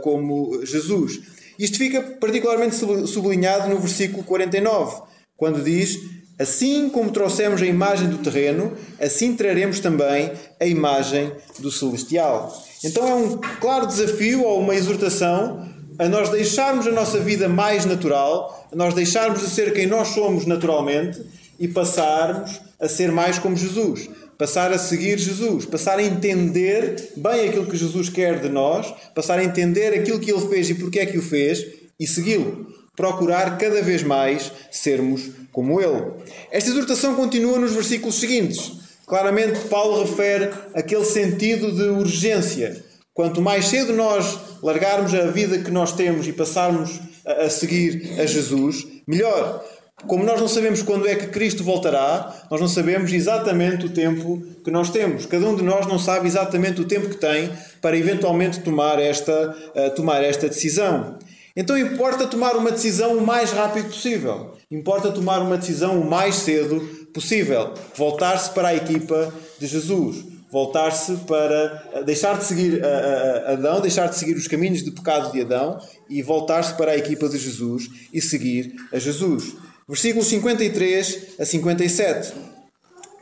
como 0.00 0.64
Jesus. 0.64 1.20
Isto 1.58 1.76
fica 1.76 2.00
particularmente 2.00 2.76
sublinhado 2.76 3.68
no 3.68 3.80
versículo 3.80 4.22
49, 4.22 5.02
quando 5.36 5.64
diz: 5.64 5.98
Assim 6.38 6.88
como 6.88 7.10
trouxemos 7.10 7.60
a 7.60 7.66
imagem 7.66 8.08
do 8.08 8.18
terreno, 8.18 8.72
assim 9.00 9.34
traremos 9.34 9.80
também 9.80 10.30
a 10.60 10.66
imagem 10.66 11.32
do 11.58 11.70
celestial. 11.72 12.69
Então 12.84 13.06
é 13.06 13.14
um 13.14 13.36
claro 13.60 13.86
desafio 13.86 14.42
ou 14.42 14.60
uma 14.60 14.74
exortação 14.74 15.68
a 15.98 16.08
nós 16.08 16.30
deixarmos 16.30 16.86
a 16.86 16.92
nossa 16.92 17.20
vida 17.20 17.46
mais 17.46 17.84
natural, 17.84 18.68
a 18.72 18.76
nós 18.76 18.94
deixarmos 18.94 19.40
de 19.40 19.50
ser 19.50 19.72
quem 19.74 19.86
nós 19.86 20.08
somos 20.08 20.46
naturalmente 20.46 21.20
e 21.58 21.68
passarmos 21.68 22.58
a 22.80 22.88
ser 22.88 23.12
mais 23.12 23.38
como 23.38 23.54
Jesus. 23.54 24.08
Passar 24.38 24.72
a 24.72 24.78
seguir 24.78 25.18
Jesus, 25.18 25.66
passar 25.66 25.98
a 25.98 26.02
entender 26.02 27.12
bem 27.14 27.50
aquilo 27.50 27.66
que 27.66 27.76
Jesus 27.76 28.08
quer 28.08 28.40
de 28.40 28.48
nós, 28.48 28.90
passar 29.14 29.38
a 29.38 29.44
entender 29.44 29.92
aquilo 29.92 30.18
que 30.18 30.32
ele 30.32 30.48
fez 30.48 30.70
e 30.70 30.74
porque 30.74 31.00
é 31.00 31.04
que 31.04 31.18
o 31.18 31.22
fez 31.22 31.66
e 31.98 32.06
segui-lo. 32.06 32.66
Procurar 32.96 33.58
cada 33.58 33.82
vez 33.82 34.02
mais 34.02 34.50
sermos 34.70 35.28
como 35.52 35.78
ele. 35.82 36.12
Esta 36.50 36.70
exortação 36.70 37.14
continua 37.14 37.58
nos 37.58 37.72
versículos 37.72 38.18
seguintes. 38.18 38.72
Claramente, 39.10 39.66
Paulo 39.68 40.04
refere 40.04 40.50
aquele 40.72 41.04
sentido 41.04 41.72
de 41.72 41.82
urgência. 41.82 42.80
Quanto 43.12 43.42
mais 43.42 43.66
cedo 43.66 43.92
nós 43.92 44.38
largarmos 44.62 45.12
a 45.12 45.26
vida 45.26 45.58
que 45.58 45.70
nós 45.70 45.92
temos 45.92 46.28
e 46.28 46.32
passarmos 46.32 47.00
a, 47.26 47.50
seguir 47.50 48.20
a 48.20 48.24
Jesus, 48.24 48.86
melhor. 49.08 49.64
Como 50.06 50.22
nós 50.22 50.40
não 50.40 50.46
sabemos 50.46 50.80
quando 50.80 51.08
é 51.08 51.16
que 51.16 51.26
Cristo 51.26 51.64
voltará, 51.64 52.46
nós 52.48 52.60
não 52.60 52.68
sabemos 52.68 53.12
exatamente 53.12 53.84
o 53.84 53.90
tempo 53.90 54.40
que 54.62 54.70
nós 54.70 54.90
temos. 54.90 55.26
Cada 55.26 55.44
um 55.44 55.56
de 55.56 55.64
nós 55.64 55.88
não 55.88 55.98
sabe 55.98 56.28
exatamente 56.28 56.80
o 56.80 56.84
tempo 56.84 57.08
que 57.08 57.16
tem 57.16 57.50
para 57.82 57.96
eventualmente 57.96 58.60
tomar 58.60 59.00
esta, 59.00 59.56
uh, 59.74 59.90
tomar 59.90 60.22
esta 60.22 60.48
decisão. 60.48 61.18
Então 61.56 61.76
importa 61.76 62.28
tomar 62.28 62.54
uma 62.54 62.70
decisão 62.70 63.16
o 63.16 63.26
mais 63.26 63.50
rápido 63.50 63.88
possível. 63.88 64.52
Importa 64.70 65.10
tomar 65.10 65.40
uma 65.40 65.58
decisão 65.58 66.00
o 66.00 66.08
mais 66.08 66.36
cedo 66.36 66.99
possível. 67.12 67.74
Voltar-se 67.96 68.50
para 68.50 68.68
a 68.68 68.74
equipa 68.74 69.32
de 69.58 69.66
Jesus. 69.66 70.24
Voltar-se 70.50 71.14
para 71.28 71.90
eh, 71.94 72.02
deixar 72.02 72.36
de 72.36 72.44
seguir 72.44 72.82
eh, 72.82 72.84
eh, 72.84 73.52
Adão, 73.52 73.80
deixar 73.80 74.08
de 74.08 74.16
seguir 74.16 74.36
os 74.36 74.48
caminhos 74.48 74.82
de 74.82 74.90
pecado 74.90 75.30
de 75.30 75.42
Adão 75.42 75.78
e 76.08 76.22
voltar-se 76.22 76.74
para 76.74 76.90
a 76.90 76.96
equipa 76.96 77.28
de 77.28 77.38
Jesus 77.38 77.88
e 78.12 78.20
seguir 78.20 78.74
a 78.92 78.98
Jesus. 78.98 79.54
Versículos 79.88 80.26
53 80.26 81.38
a 81.38 81.44
57. 81.44 82.32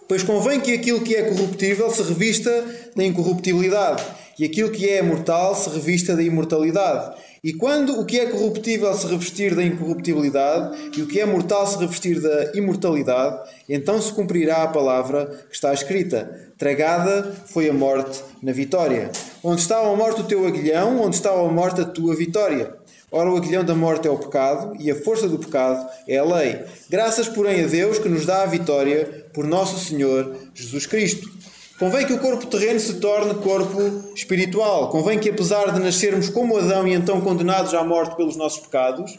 Pois 0.08 0.22
convém 0.22 0.58
que 0.58 0.72
aquilo 0.72 1.02
que 1.02 1.14
é 1.14 1.22
corruptível 1.22 1.90
se 1.90 2.02
revista 2.02 2.64
da 2.96 3.04
incorruptibilidade, 3.04 4.02
e 4.38 4.44
aquilo 4.44 4.70
que 4.70 4.88
é 4.88 5.02
mortal 5.02 5.54
se 5.54 5.68
revista 5.68 6.16
da 6.16 6.22
imortalidade. 6.22 7.14
E 7.42 7.52
quando 7.52 8.00
o 8.00 8.04
que 8.04 8.18
é 8.18 8.26
corruptível 8.26 8.92
se 8.94 9.06
revestir 9.06 9.54
da 9.54 9.62
incorruptibilidade 9.62 10.76
e 10.96 11.02
o 11.02 11.06
que 11.06 11.20
é 11.20 11.26
mortal 11.26 11.66
se 11.66 11.78
revestir 11.78 12.20
da 12.20 12.52
imortalidade, 12.54 13.48
então 13.68 14.00
se 14.00 14.12
cumprirá 14.12 14.64
a 14.64 14.68
palavra 14.68 15.26
que 15.48 15.54
está 15.54 15.72
escrita: 15.72 16.50
Tragada 16.58 17.36
foi 17.46 17.68
a 17.68 17.72
morte 17.72 18.22
na 18.42 18.52
vitória. 18.52 19.10
Onde 19.42 19.60
está 19.60 19.78
a 19.78 19.96
morte 19.96 20.22
o 20.22 20.24
teu 20.24 20.46
aguilhão, 20.46 21.00
onde 21.00 21.16
está 21.16 21.30
a 21.30 21.48
morte 21.48 21.80
a 21.80 21.84
tua 21.84 22.16
vitória? 22.16 22.74
Ora, 23.10 23.30
o 23.30 23.36
aguilhão 23.38 23.64
da 23.64 23.74
morte 23.74 24.06
é 24.06 24.10
o 24.10 24.18
pecado 24.18 24.76
e 24.78 24.90
a 24.90 24.94
força 24.94 25.26
do 25.26 25.38
pecado 25.38 25.88
é 26.06 26.18
a 26.18 26.24
lei. 26.24 26.60
Graças, 26.90 27.26
porém, 27.26 27.64
a 27.64 27.66
Deus 27.66 27.98
que 27.98 28.08
nos 28.08 28.26
dá 28.26 28.42
a 28.42 28.46
vitória 28.46 29.26
por 29.32 29.46
nosso 29.46 29.82
Senhor 29.82 30.36
Jesus 30.54 30.84
Cristo. 30.84 31.30
Convém 31.78 32.04
que 32.04 32.12
o 32.12 32.18
corpo 32.18 32.44
terreno 32.46 32.80
se 32.80 32.94
torne 32.94 33.34
corpo 33.36 34.12
espiritual. 34.12 34.90
Convém 34.90 35.16
que, 35.16 35.30
apesar 35.30 35.72
de 35.72 35.78
nascermos 35.78 36.28
como 36.28 36.58
Adão 36.58 36.88
e 36.88 36.92
então 36.92 37.20
condenados 37.20 37.72
à 37.72 37.84
morte 37.84 38.16
pelos 38.16 38.34
nossos 38.34 38.58
pecados, 38.58 39.16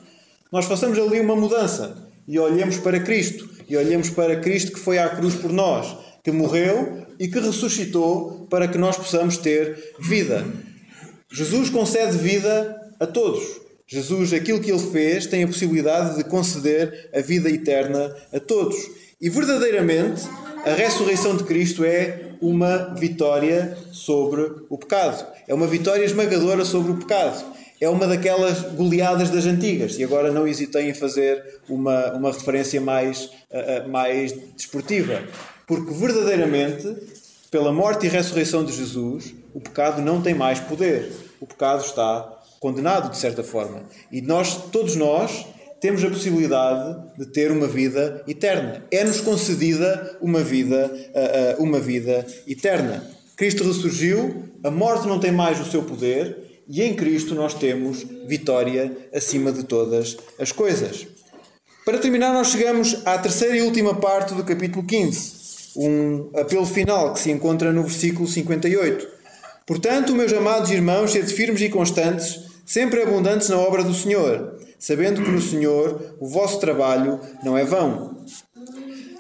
nós 0.52 0.66
façamos 0.66 1.00
ali 1.00 1.22
uma 1.22 1.38
mudança 1.38 1.96
e 2.28 2.38
olhemos 2.38 2.78
para 2.78 3.00
Cristo. 3.00 3.50
E 3.70 3.78
olhemos 3.78 4.10
para 4.10 4.42
Cristo 4.42 4.74
que 4.74 4.80
foi 4.80 4.98
à 4.98 5.08
cruz 5.08 5.36
por 5.36 5.54
nós, 5.54 5.96
que 6.22 6.32
morreu 6.32 7.06
e 7.18 7.30
que 7.30 7.40
ressuscitou 7.40 8.46
para 8.50 8.68
que 8.68 8.78
nós 8.78 8.98
possamos 8.98 9.38
ter 9.38 9.94
vida. 10.00 10.46
Jesus 11.32 11.70
concede 11.70 12.18
vida 12.18 12.76
a 13.00 13.08
todos. 13.08 13.42
Jesus, 13.88 14.34
aquilo 14.34 14.60
que 14.60 14.70
ele 14.70 14.92
fez, 14.92 15.26
tem 15.28 15.44
a 15.44 15.48
possibilidade 15.48 16.18
de 16.18 16.24
conceder 16.26 17.10
a 17.16 17.22
vida 17.22 17.50
eterna 17.50 18.14
a 18.34 18.40
todos. 18.40 18.76
E 19.22 19.30
verdadeiramente, 19.30 20.24
a 20.66 20.74
ressurreição 20.74 21.38
de 21.38 21.44
Cristo 21.44 21.86
é 21.86 22.29
uma 22.42 22.94
vitória 22.96 23.78
sobre 23.92 24.42
o 24.70 24.78
pecado. 24.78 25.26
É 25.48 25.54
uma 25.54 25.68
vitória 25.68 26.04
esmagadora 26.04 26.64
sobre 26.66 26.92
o 26.92 26.98
pecado. 26.98 27.44
É 27.82 27.88
uma 27.88 28.08
daquelas 28.08 28.62
goleadas 28.74 29.30
das 29.30 29.46
antigas. 29.46 29.98
E 29.98 30.04
agora 30.04 30.32
não 30.32 30.48
hesitei 30.48 30.90
em 30.90 30.94
fazer 30.94 31.62
uma, 31.70 32.14
uma 32.14 32.32
referência 32.32 32.82
mais, 32.82 33.26
uh, 33.52 33.90
mais 33.90 34.34
desportiva. 34.56 35.24
Porque 35.66 35.94
verdadeiramente, 35.94 36.96
pela 37.50 37.72
morte 37.72 38.06
e 38.06 38.10
ressurreição 38.10 38.66
de 38.66 38.74
Jesus, 38.74 39.34
o 39.54 39.62
pecado 39.62 40.02
não 40.02 40.22
tem 40.22 40.34
mais 40.34 40.60
poder. 40.60 41.12
O 41.40 41.48
pecado 41.48 41.84
está 41.84 42.40
condenado, 42.60 43.12
de 43.12 43.18
certa 43.18 43.44
forma. 43.44 43.84
E 44.12 44.22
nós, 44.22 44.58
todos 44.72 44.96
nós, 44.96 45.46
temos 45.82 46.04
a 46.04 46.10
possibilidade 46.10 47.18
de 47.18 47.26
ter 47.26 47.52
uma 47.52 47.68
vida 47.68 48.24
eterna. 48.28 48.84
É-nos 48.92 49.22
concedida 49.22 50.18
uma 50.22 50.42
vida, 50.42 50.92
uma 51.58 51.80
vida 51.80 52.26
eterna. 52.48 53.04
Cristo 53.36 53.64
ressurgiu, 53.64 54.44
a 54.64 54.70
morte 54.70 55.08
não 55.08 55.20
tem 55.20 55.32
mais 55.32 55.60
o 55.60 55.66
seu 55.70 55.84
poder 55.84 56.64
e 56.68 56.84
em 56.84 56.94
Cristo 56.94 57.34
nós 57.34 57.54
temos 57.54 58.06
vitória 58.28 58.92
acima 59.14 59.52
de 59.52 59.64
todas 59.64 60.18
as 60.38 60.52
coisas. 60.52 61.08
Para 61.86 61.98
terminar, 61.98 62.34
nós 62.34 62.50
chegamos 62.50 63.02
à 63.06 63.18
terceira 63.18 63.58
e 63.58 63.62
última 63.62 63.96
parte 63.96 64.36
do 64.36 64.44
capítulo 64.44 64.86
15, 64.86 65.32
um 65.78 66.30
apelo 66.36 66.66
final 66.66 67.14
que 67.14 67.20
se 67.20 67.32
encontra 67.32 67.72
no 67.72 67.84
versículo 67.84 68.28
58. 68.28 69.08
Portanto, 69.66 70.14
meus 70.14 70.34
amados 70.34 70.70
irmãos, 70.70 71.12
sede 71.12 71.34
firmes 71.34 71.62
e 71.62 71.70
constantes, 71.70 72.49
sempre 72.70 73.02
abundantes 73.02 73.50
na 73.50 73.58
obra 73.58 73.84
do 73.84 73.94
Senhor 73.94 74.60
sabendo 74.80 75.22
que 75.22 75.30
no 75.30 75.42
Senhor 75.42 76.16
o 76.20 76.28
vosso 76.28 76.60
trabalho 76.60 77.20
não 77.44 77.58
é 77.58 77.66
vão. 77.66 78.18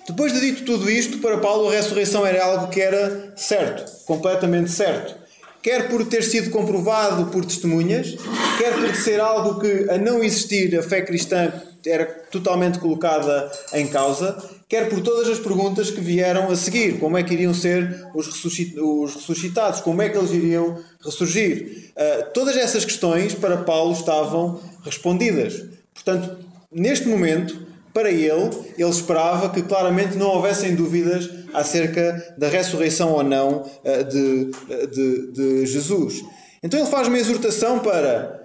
Depois 0.07 0.33
de 0.33 0.39
dito 0.39 0.63
tudo 0.63 0.89
isto, 0.89 1.19
para 1.19 1.38
Paulo 1.38 1.67
a 1.67 1.73
ressurreição 1.73 2.25
era 2.25 2.43
algo 2.43 2.69
que 2.69 2.81
era 2.81 3.33
certo, 3.35 4.05
completamente 4.05 4.71
certo. 4.71 5.19
Quer 5.62 5.89
por 5.89 6.05
ter 6.05 6.23
sido 6.23 6.49
comprovado 6.49 7.25
por 7.27 7.43
testemunhas, 7.43 8.15
quer 8.57 8.73
por 8.73 8.95
ser 8.95 9.19
algo 9.19 9.59
que, 9.59 9.89
a 9.89 9.97
não 9.97 10.23
existir 10.23 10.79
a 10.79 10.81
fé 10.81 11.01
cristã, 11.01 11.51
era 11.85 12.05
totalmente 12.31 12.79
colocada 12.79 13.51
em 13.73 13.85
causa, 13.88 14.38
quer 14.67 14.89
por 14.89 15.01
todas 15.01 15.27
as 15.27 15.38
perguntas 15.38 15.91
que 15.91 15.99
vieram 15.99 16.49
a 16.49 16.55
seguir. 16.55 16.97
Como 16.97 17.17
é 17.17 17.23
que 17.23 17.33
iriam 17.33 17.53
ser 17.53 18.07
os 18.15 18.27
ressuscitados? 18.27 19.81
Como 19.81 20.01
é 20.01 20.09
que 20.09 20.17
eles 20.17 20.31
iriam 20.31 20.77
ressurgir? 21.03 21.91
Uh, 21.95 22.31
todas 22.33 22.55
essas 22.57 22.85
questões 22.85 23.33
para 23.33 23.57
Paulo 23.57 23.93
estavam 23.93 24.59
respondidas. 24.83 25.65
Portanto, 25.93 26.38
neste 26.71 27.07
momento, 27.07 27.67
para 27.93 28.12
ele, 28.12 28.49
ele 28.77 28.89
esperava 28.89 29.49
que 29.49 29.62
claramente 29.62 30.15
não 30.17 30.27
houvessem 30.27 30.75
dúvidas 30.75 31.29
acerca 31.53 32.35
da 32.38 32.47
ressurreição 32.47 33.12
ou 33.12 33.23
não 33.23 33.62
uh, 33.62 34.03
de, 34.03 34.51
de, 34.88 35.31
de 35.31 35.65
Jesus. 35.65 36.23
Então 36.62 36.79
ele 36.79 36.89
faz 36.89 37.07
uma 37.07 37.17
exortação 37.17 37.79
para 37.79 38.38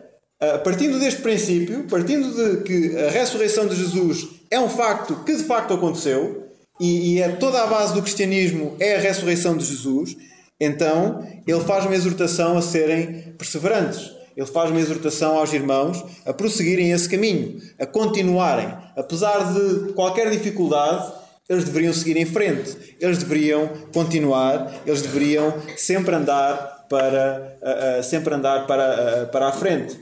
partindo 0.63 0.99
deste 0.99 1.23
princípio, 1.23 1.85
partindo 1.85 2.31
de 2.35 2.63
que 2.65 2.99
a 2.99 3.09
ressurreição 3.09 3.67
de 3.67 3.77
Jesus 3.77 4.29
é 4.51 4.61
um 4.61 4.69
facto 4.69 5.25
que 5.25 5.35
de 5.35 5.45
facto 5.45 5.73
aconteceu 5.73 6.45
e, 6.81 7.15
e 7.15 7.23
é 7.23 7.29
toda 7.29 7.63
a 7.63 7.67
base 7.67 7.95
do 7.95 8.03
cristianismo 8.03 8.77
é 8.81 8.97
a 8.97 8.99
ressurreição 8.99 9.57
de 9.57 9.65
Jesus, 9.65 10.17
então 10.61 11.27
ele 11.47 11.61
faz 11.61 11.85
uma 11.85 11.95
exortação 11.95 12.57
a 12.57 12.63
serem 12.63 13.35
perseverantes. 13.39 14.13
Ele 14.37 14.47
faz 14.47 14.71
uma 14.71 14.81
exortação 14.81 15.39
aos 15.39 15.53
irmãos 15.53 16.05
a 16.27 16.33
prosseguirem 16.33 16.91
esse 16.91 17.09
caminho, 17.09 17.61
a 17.79 17.87
continuarem. 17.87 18.69
Apesar 18.97 19.53
de 19.53 19.93
qualquer 19.93 20.29
dificuldade, 20.31 21.13
eles 21.49 21.65
deveriam 21.65 21.93
seguir 21.93 22.17
em 22.17 22.25
frente, 22.25 22.97
eles 23.01 23.19
deveriam 23.19 23.69
continuar, 23.93 24.83
eles 24.87 25.03
deveriam 25.03 25.55
sempre 25.77 26.15
andar 26.15 26.87
para, 26.89 27.59
uh, 27.61 28.01
uh, 28.01 28.03
sempre 28.03 28.35
andar 28.35 28.67
para, 28.67 29.25
uh, 29.25 29.27
para 29.31 29.49
a 29.49 29.53
frente. 29.53 29.99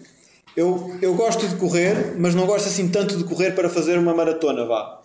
Eu, 0.56 0.96
eu 1.00 1.14
gosto 1.14 1.46
de 1.46 1.56
correr, 1.56 2.14
mas 2.18 2.34
não 2.34 2.46
gosto 2.46 2.68
assim 2.68 2.88
tanto 2.88 3.16
de 3.16 3.24
correr 3.24 3.52
para 3.52 3.68
fazer 3.68 3.98
uma 3.98 4.14
maratona, 4.14 4.64
vá. 4.64 5.00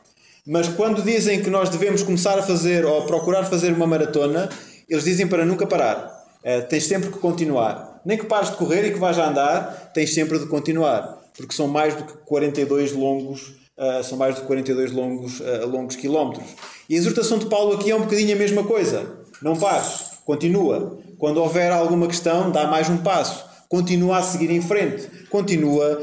Mas 0.46 0.68
quando 0.68 1.02
dizem 1.02 1.42
que 1.42 1.50
nós 1.50 1.70
devemos 1.70 2.04
começar 2.04 2.38
a 2.38 2.44
fazer 2.44 2.86
ou 2.86 3.06
procurar 3.06 3.44
fazer 3.46 3.74
uma 3.74 3.88
maratona, 3.88 4.50
eles 4.90 5.04
dizem 5.04 5.28
para 5.28 5.46
nunca 5.46 5.66
parar. 5.66 6.26
Uh, 6.44 6.68
tens 6.68 6.86
sempre 6.86 7.10
que 7.10 7.20
continuar. 7.20 8.02
Nem 8.06 8.18
que 8.18 8.26
pares 8.26 8.52
de 8.52 8.58
correr 8.58 8.88
e 8.88 8.94
que 8.94 9.00
vais 9.00 9.18
a 9.20 9.30
andar, 9.30 9.92
tens 9.94 10.14
sempre 10.14 10.40
de 10.40 10.46
continuar. 10.46 11.18
Porque 11.36 11.54
são 11.54 11.68
mais 11.68 11.96
do 11.96 12.04
que 12.04 12.14
42 12.26 12.94
longos, 12.94 13.54
uh, 13.78 14.04
são 14.04 14.18
mais 14.18 14.36
do 14.36 14.42
que 14.42 14.48
42 14.48 14.92
longos, 14.92 15.40
uh, 15.40 15.68
longos 15.68 15.96
quilómetros. 15.96 16.48
E 16.90 16.96
a 16.96 16.98
exortação 16.98 17.38
de 17.38 17.48
Paulo 17.48 17.74
aqui 17.74 17.92
é 17.92 17.96
um 17.96 18.02
bocadinho 18.02 18.34
a 18.34 18.40
mesma 18.40 18.64
coisa. 18.64 19.18
Não 19.42 19.58
pares, 19.58 20.06
continua. 20.26 21.00
Quando 21.18 21.38
houver 21.38 21.72
alguma 21.72 22.08
questão, 22.08 22.52
dá 22.52 22.68
mais 22.68 22.90
um 22.90 22.98
passo 22.98 23.48
continua 23.70 24.20
a 24.20 24.22
seguir 24.22 24.50
em 24.50 24.62
frente, 24.62 25.08
continua 25.30 26.02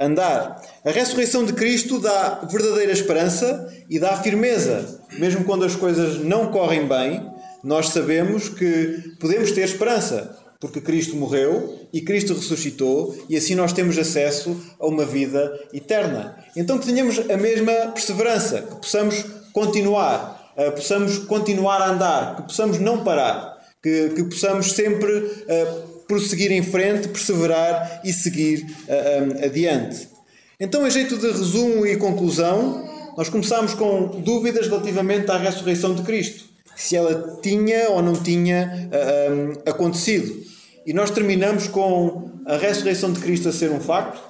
a 0.00 0.04
andar. 0.06 0.62
A 0.84 0.90
ressurreição 0.90 1.44
de 1.44 1.52
Cristo 1.52 1.98
dá 1.98 2.40
verdadeira 2.50 2.92
esperança 2.92 3.70
e 3.88 3.98
dá 3.98 4.16
firmeza. 4.16 5.00
Mesmo 5.18 5.44
quando 5.44 5.64
as 5.64 5.76
coisas 5.76 6.24
não 6.24 6.50
correm 6.50 6.86
bem, 6.86 7.35
nós 7.62 7.88
sabemos 7.88 8.48
que 8.48 9.14
podemos 9.18 9.52
ter 9.52 9.62
esperança, 9.62 10.36
porque 10.60 10.80
Cristo 10.80 11.16
morreu 11.16 11.86
e 11.92 12.00
Cristo 12.00 12.34
ressuscitou 12.34 13.16
e 13.28 13.36
assim 13.36 13.54
nós 13.54 13.72
temos 13.72 13.98
acesso 13.98 14.56
a 14.78 14.86
uma 14.86 15.04
vida 15.04 15.58
eterna. 15.72 16.36
Então 16.56 16.78
que 16.78 16.86
tenhamos 16.86 17.18
a 17.18 17.36
mesma 17.36 17.72
perseverança, 17.92 18.62
que 18.62 18.76
possamos 18.76 19.24
continuar, 19.52 20.52
uh, 20.56 20.72
possamos 20.72 21.18
continuar 21.18 21.82
a 21.82 21.90
andar, 21.90 22.36
que 22.36 22.42
possamos 22.42 22.78
não 22.78 23.04
parar, 23.04 23.56
que, 23.82 24.10
que 24.10 24.24
possamos 24.24 24.72
sempre 24.72 25.12
uh, 25.12 25.96
prosseguir 26.08 26.52
em 26.52 26.62
frente, 26.62 27.08
perseverar 27.08 28.00
e 28.04 28.12
seguir 28.12 28.64
uh, 28.88 29.40
um, 29.42 29.44
adiante. 29.44 30.08
Então, 30.58 30.86
em 30.86 30.90
jeito 30.90 31.18
de 31.18 31.26
resumo 31.26 31.86
e 31.86 31.96
conclusão, 31.96 33.12
nós 33.16 33.28
começamos 33.28 33.74
com 33.74 34.20
dúvidas 34.22 34.68
relativamente 34.68 35.30
à 35.30 35.36
ressurreição 35.36 35.94
de 35.94 36.02
Cristo, 36.02 36.44
se 36.76 36.94
ela 36.94 37.38
tinha 37.42 37.90
ou 37.90 38.02
não 38.02 38.12
tinha 38.12 38.88
uh, 38.92 39.32
um, 39.32 39.70
acontecido. 39.70 40.44
E 40.86 40.92
nós 40.92 41.10
terminamos 41.10 41.66
com 41.66 42.30
a 42.44 42.56
ressurreição 42.56 43.12
de 43.12 43.18
Cristo 43.18 43.48
a 43.48 43.52
ser 43.52 43.72
um 43.72 43.80
facto, 43.80 44.20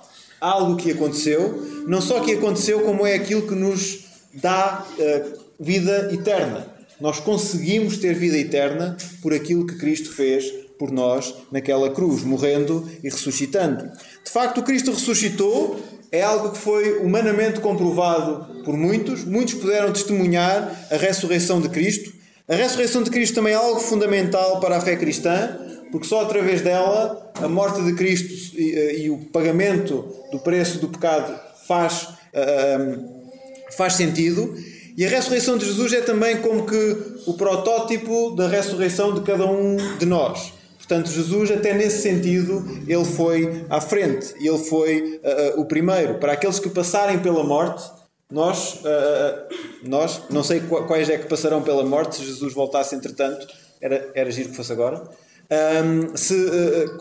algo 0.41 0.77
que 0.77 0.91
aconteceu, 0.91 1.85
não 1.87 2.01
só 2.01 2.21
que 2.21 2.33
aconteceu, 2.33 2.81
como 2.81 3.07
é 3.07 3.15
aquilo 3.15 3.43
que 3.43 3.55
nos 3.55 4.05
dá 4.33 4.87
uh, 4.99 5.39
vida 5.61 6.11
eterna. 6.13 6.67
Nós 7.01 7.21
conseguimos 7.21 7.99
ter 7.99 8.15
vida 8.15 8.39
eterna 8.39 8.97
por 9.21 9.35
aquilo 9.35 9.67
que 9.67 9.77
Cristo 9.77 10.11
fez 10.13 10.51
por 10.79 10.91
nós 10.91 11.35
naquela 11.51 11.91
cruz, 11.91 12.23
morrendo 12.23 12.89
e 13.03 13.09
ressuscitando. 13.09 13.91
De 14.25 14.31
facto, 14.31 14.63
Cristo 14.63 14.93
ressuscitou 14.93 15.79
é 16.13 16.23
algo 16.23 16.53
que 16.53 16.59
foi 16.59 16.99
humanamente 16.99 17.61
comprovado 17.61 18.63
por 18.65 18.77
muitos, 18.77 19.25
muitos 19.25 19.55
puderam 19.55 19.93
testemunhar 19.93 20.87
a 20.91 20.97
ressurreição 20.97 21.61
de 21.61 21.69
Cristo. 21.69 22.13
A 22.49 22.55
ressurreição 22.55 23.03
de 23.03 23.11
Cristo 23.11 23.35
também 23.35 23.55
é 23.55 23.57
algo 23.57 23.81
fundamental 23.81 24.61
para 24.61 24.77
a 24.77 24.81
fé 24.81 24.95
cristã, 24.95 25.59
porque 25.91 26.07
só 26.07 26.23
através 26.23 26.63
dela 26.63 27.33
a 27.35 27.49
morte 27.49 27.83
de 27.83 27.93
Cristo 27.95 28.57
e, 28.57 28.73
eh, 28.73 28.99
e 29.01 29.11
o 29.11 29.19
pagamento 29.19 30.05
do 30.31 30.39
preço 30.39 30.79
do 30.79 30.89
pecado 30.89 31.37
faz, 31.67 32.05
uh, 32.05 33.05
faz 33.77 33.95
sentido. 33.95 34.55
E 34.97 35.05
a 35.05 35.09
ressurreição 35.09 35.59
de 35.59 35.67
Jesus 35.67 35.93
é 35.93 36.01
também 36.03 36.37
como 36.37 36.67
que 36.67 36.97
o 37.27 37.35
protótipo 37.35 38.37
da 38.37 38.47
ressurreição 38.47 39.13
de 39.13 39.23
cada 39.23 39.45
um 39.45 39.77
de 39.99 40.07
nós. 40.07 40.53
Portanto, 40.79 41.11
Jesus, 41.11 41.51
até 41.51 41.75
nesse 41.75 42.01
sentido, 42.01 42.65
ele 42.87 43.05
foi 43.05 43.67
à 43.69 43.81
frente, 43.81 44.33
ele 44.41 44.59
foi 44.59 45.21
uh, 45.57 45.61
o 45.61 45.65
primeiro. 45.65 46.21
Para 46.21 46.35
aqueles 46.35 46.61
que 46.61 46.71
passarem 46.71 47.19
pela 47.19 47.43
morte, 47.43 47.96
nós, 48.31 48.81
uh, 48.81 49.89
nós, 49.89 50.23
não 50.31 50.43
sei 50.43 50.61
quais 50.61 51.09
é 51.09 51.17
que 51.17 51.29
passarão 51.29 51.63
pela 51.63 51.85
morte, 51.85 52.17
se 52.17 52.25
Jesus 52.25 52.53
voltasse 52.53 52.95
entretanto, 52.95 53.47
era, 53.81 54.11
era 54.15 54.31
giro 54.31 54.51
que 54.51 54.57
fosse 54.57 54.73
agora. 54.73 55.03
Um, 55.85 56.17
se, 56.17 56.35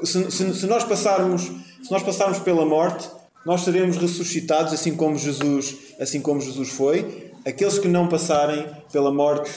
se, 0.03 0.31
se, 0.31 0.53
se, 0.53 0.65
nós 0.67 0.83
passarmos, 0.83 1.41
se 1.41 1.91
nós 1.91 2.03
passarmos 2.03 2.38
pela 2.39 2.63
morte, 2.63 3.09
nós 3.43 3.61
seremos 3.61 3.97
ressuscitados, 3.97 4.71
assim 4.71 4.95
como 4.95 5.17
Jesus, 5.17 5.75
assim 5.99 6.21
como 6.21 6.39
Jesus 6.39 6.69
foi. 6.69 7.31
Aqueles 7.45 7.79
que 7.79 7.88
não 7.88 8.07
passarem 8.07 8.67
pela 8.91 9.11
morte 9.11 9.51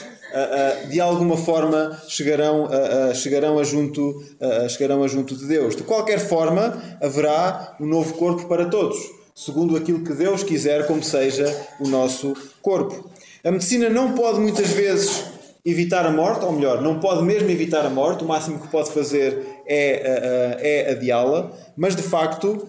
de 0.89 1.01
alguma 1.01 1.35
forma 1.35 1.99
chegarão, 2.07 2.69
chegarão, 3.15 3.57
a 3.57 3.63
junto, 3.63 4.23
chegarão 4.69 5.03
a 5.03 5.07
junto 5.07 5.35
de 5.35 5.47
Deus. 5.47 5.75
De 5.75 5.81
qualquer 5.81 6.19
forma, 6.19 6.79
haverá 7.01 7.75
um 7.79 7.87
novo 7.87 8.13
corpo 8.13 8.47
para 8.47 8.65
todos, 8.65 8.97
segundo 9.39 9.77
aquilo 9.77 10.03
que 10.03 10.13
Deus 10.13 10.43
quiser, 10.43 10.85
como 10.85 11.01
seja 11.01 11.45
o 11.79 11.87
nosso 11.87 12.33
corpo. 12.61 13.09
A 13.41 13.49
medicina 13.49 13.89
não 13.89 14.13
pode 14.13 14.37
muitas 14.37 14.67
vezes 14.67 15.23
evitar 15.65 16.05
a 16.05 16.11
morte, 16.11 16.43
ou 16.43 16.51
melhor, 16.51 16.81
não 16.81 16.99
pode 16.99 17.23
mesmo 17.23 17.49
evitar 17.49 17.85
a 17.85 17.89
morte, 17.89 18.23
o 18.23 18.27
máximo 18.27 18.59
que 18.59 18.67
pode 18.67 18.91
fazer 18.91 19.61
é, 19.65 20.57
é 20.59 20.91
adiá-la, 20.91 21.51
mas 21.77 21.95
de 21.95 22.01
facto. 22.01 22.67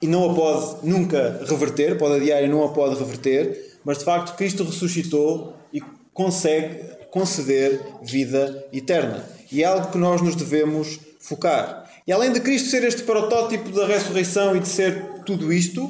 e 0.00 0.06
não 0.06 0.30
a 0.30 0.34
pode 0.34 0.88
nunca 0.88 1.40
reverter, 1.46 1.98
pode 1.98 2.14
adiar 2.14 2.42
e 2.42 2.48
não 2.48 2.64
a 2.64 2.70
pode 2.70 2.98
reverter, 2.98 3.76
mas 3.84 3.98
de 3.98 4.04
facto 4.04 4.34
Cristo 4.36 4.64
ressuscitou 4.64 5.54
e 5.70 5.82
consegue 6.14 6.80
conceder 7.10 7.78
vida 8.02 8.66
eterna. 8.72 9.22
E 9.52 9.62
é 9.62 9.66
algo 9.66 9.90
que 9.90 9.98
nós 9.98 10.22
nos 10.22 10.34
devemos 10.34 10.98
focar. 11.18 11.79
E 12.10 12.12
além 12.12 12.32
de 12.32 12.40
Cristo 12.40 12.70
ser 12.70 12.82
este 12.82 13.04
protótipo 13.04 13.70
da 13.70 13.86
ressurreição 13.86 14.56
e 14.56 14.58
de 14.58 14.66
ser 14.66 15.00
tudo 15.24 15.52
isto, 15.52 15.88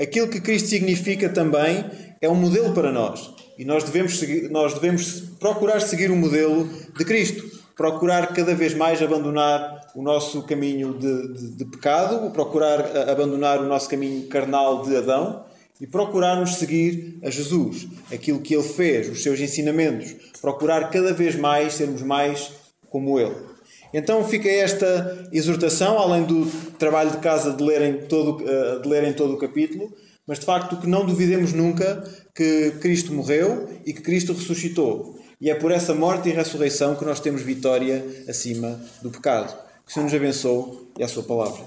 aquilo 0.00 0.26
que 0.26 0.40
Cristo 0.40 0.66
significa 0.66 1.28
também 1.28 1.84
é 2.22 2.26
um 2.26 2.34
modelo 2.34 2.72
para 2.72 2.90
nós. 2.90 3.34
E 3.58 3.66
nós 3.66 3.84
devemos, 3.84 4.18
seguir, 4.18 4.48
nós 4.48 4.72
devemos 4.72 5.20
procurar 5.38 5.80
seguir 5.80 6.10
o 6.10 6.16
modelo 6.16 6.66
de 6.96 7.04
Cristo. 7.04 7.44
Procurar 7.76 8.28
cada 8.28 8.54
vez 8.54 8.72
mais 8.72 9.02
abandonar 9.02 9.90
o 9.94 10.00
nosso 10.00 10.42
caminho 10.44 10.94
de, 10.94 11.34
de, 11.34 11.56
de 11.58 11.64
pecado, 11.66 12.30
procurar 12.30 12.96
abandonar 13.06 13.60
o 13.60 13.66
nosso 13.66 13.90
caminho 13.90 14.26
carnal 14.26 14.80
de 14.84 14.96
Adão 14.96 15.44
e 15.78 15.86
procurarmos 15.86 16.54
seguir 16.54 17.18
a 17.22 17.28
Jesus, 17.28 17.86
aquilo 18.10 18.40
que 18.40 18.54
ele 18.54 18.66
fez, 18.66 19.10
os 19.10 19.22
seus 19.22 19.38
ensinamentos, 19.38 20.16
procurar 20.40 20.88
cada 20.88 21.12
vez 21.12 21.36
mais 21.36 21.74
sermos 21.74 22.00
mais 22.00 22.52
como 22.88 23.20
ele. 23.20 23.47
Então 23.92 24.22
fica 24.24 24.48
esta 24.48 25.28
exortação, 25.32 25.98
além 25.98 26.24
do 26.24 26.46
trabalho 26.78 27.10
de 27.10 27.18
casa 27.18 27.52
de 27.52 27.62
lerem 27.62 28.06
todo, 28.06 28.44
eh, 28.46 28.80
de 28.80 28.88
lerem 28.88 29.12
todo 29.12 29.34
o 29.34 29.38
capítulo, 29.38 29.92
mas 30.26 30.38
de 30.38 30.44
facto 30.44 30.76
que 30.76 30.86
não 30.86 31.06
duvidemos 31.06 31.52
nunca 31.52 32.04
que 32.34 32.72
Cristo 32.80 33.12
morreu 33.12 33.68
e 33.86 33.92
que 33.92 34.02
Cristo 34.02 34.32
ressuscitou. 34.32 35.18
E 35.40 35.50
é 35.50 35.54
por 35.54 35.70
essa 35.70 35.94
morte 35.94 36.28
e 36.28 36.32
ressurreição 36.32 36.96
que 36.96 37.04
nós 37.04 37.20
temos 37.20 37.42
vitória 37.42 38.04
acima 38.28 38.78
do 39.00 39.10
pecado. 39.10 39.56
Que 39.86 39.90
o 39.90 39.94
Senhor 39.94 40.04
nos 40.04 40.14
abençoe 40.14 40.88
e 40.98 41.02
a 41.02 41.08
sua 41.08 41.22
palavra. 41.22 41.62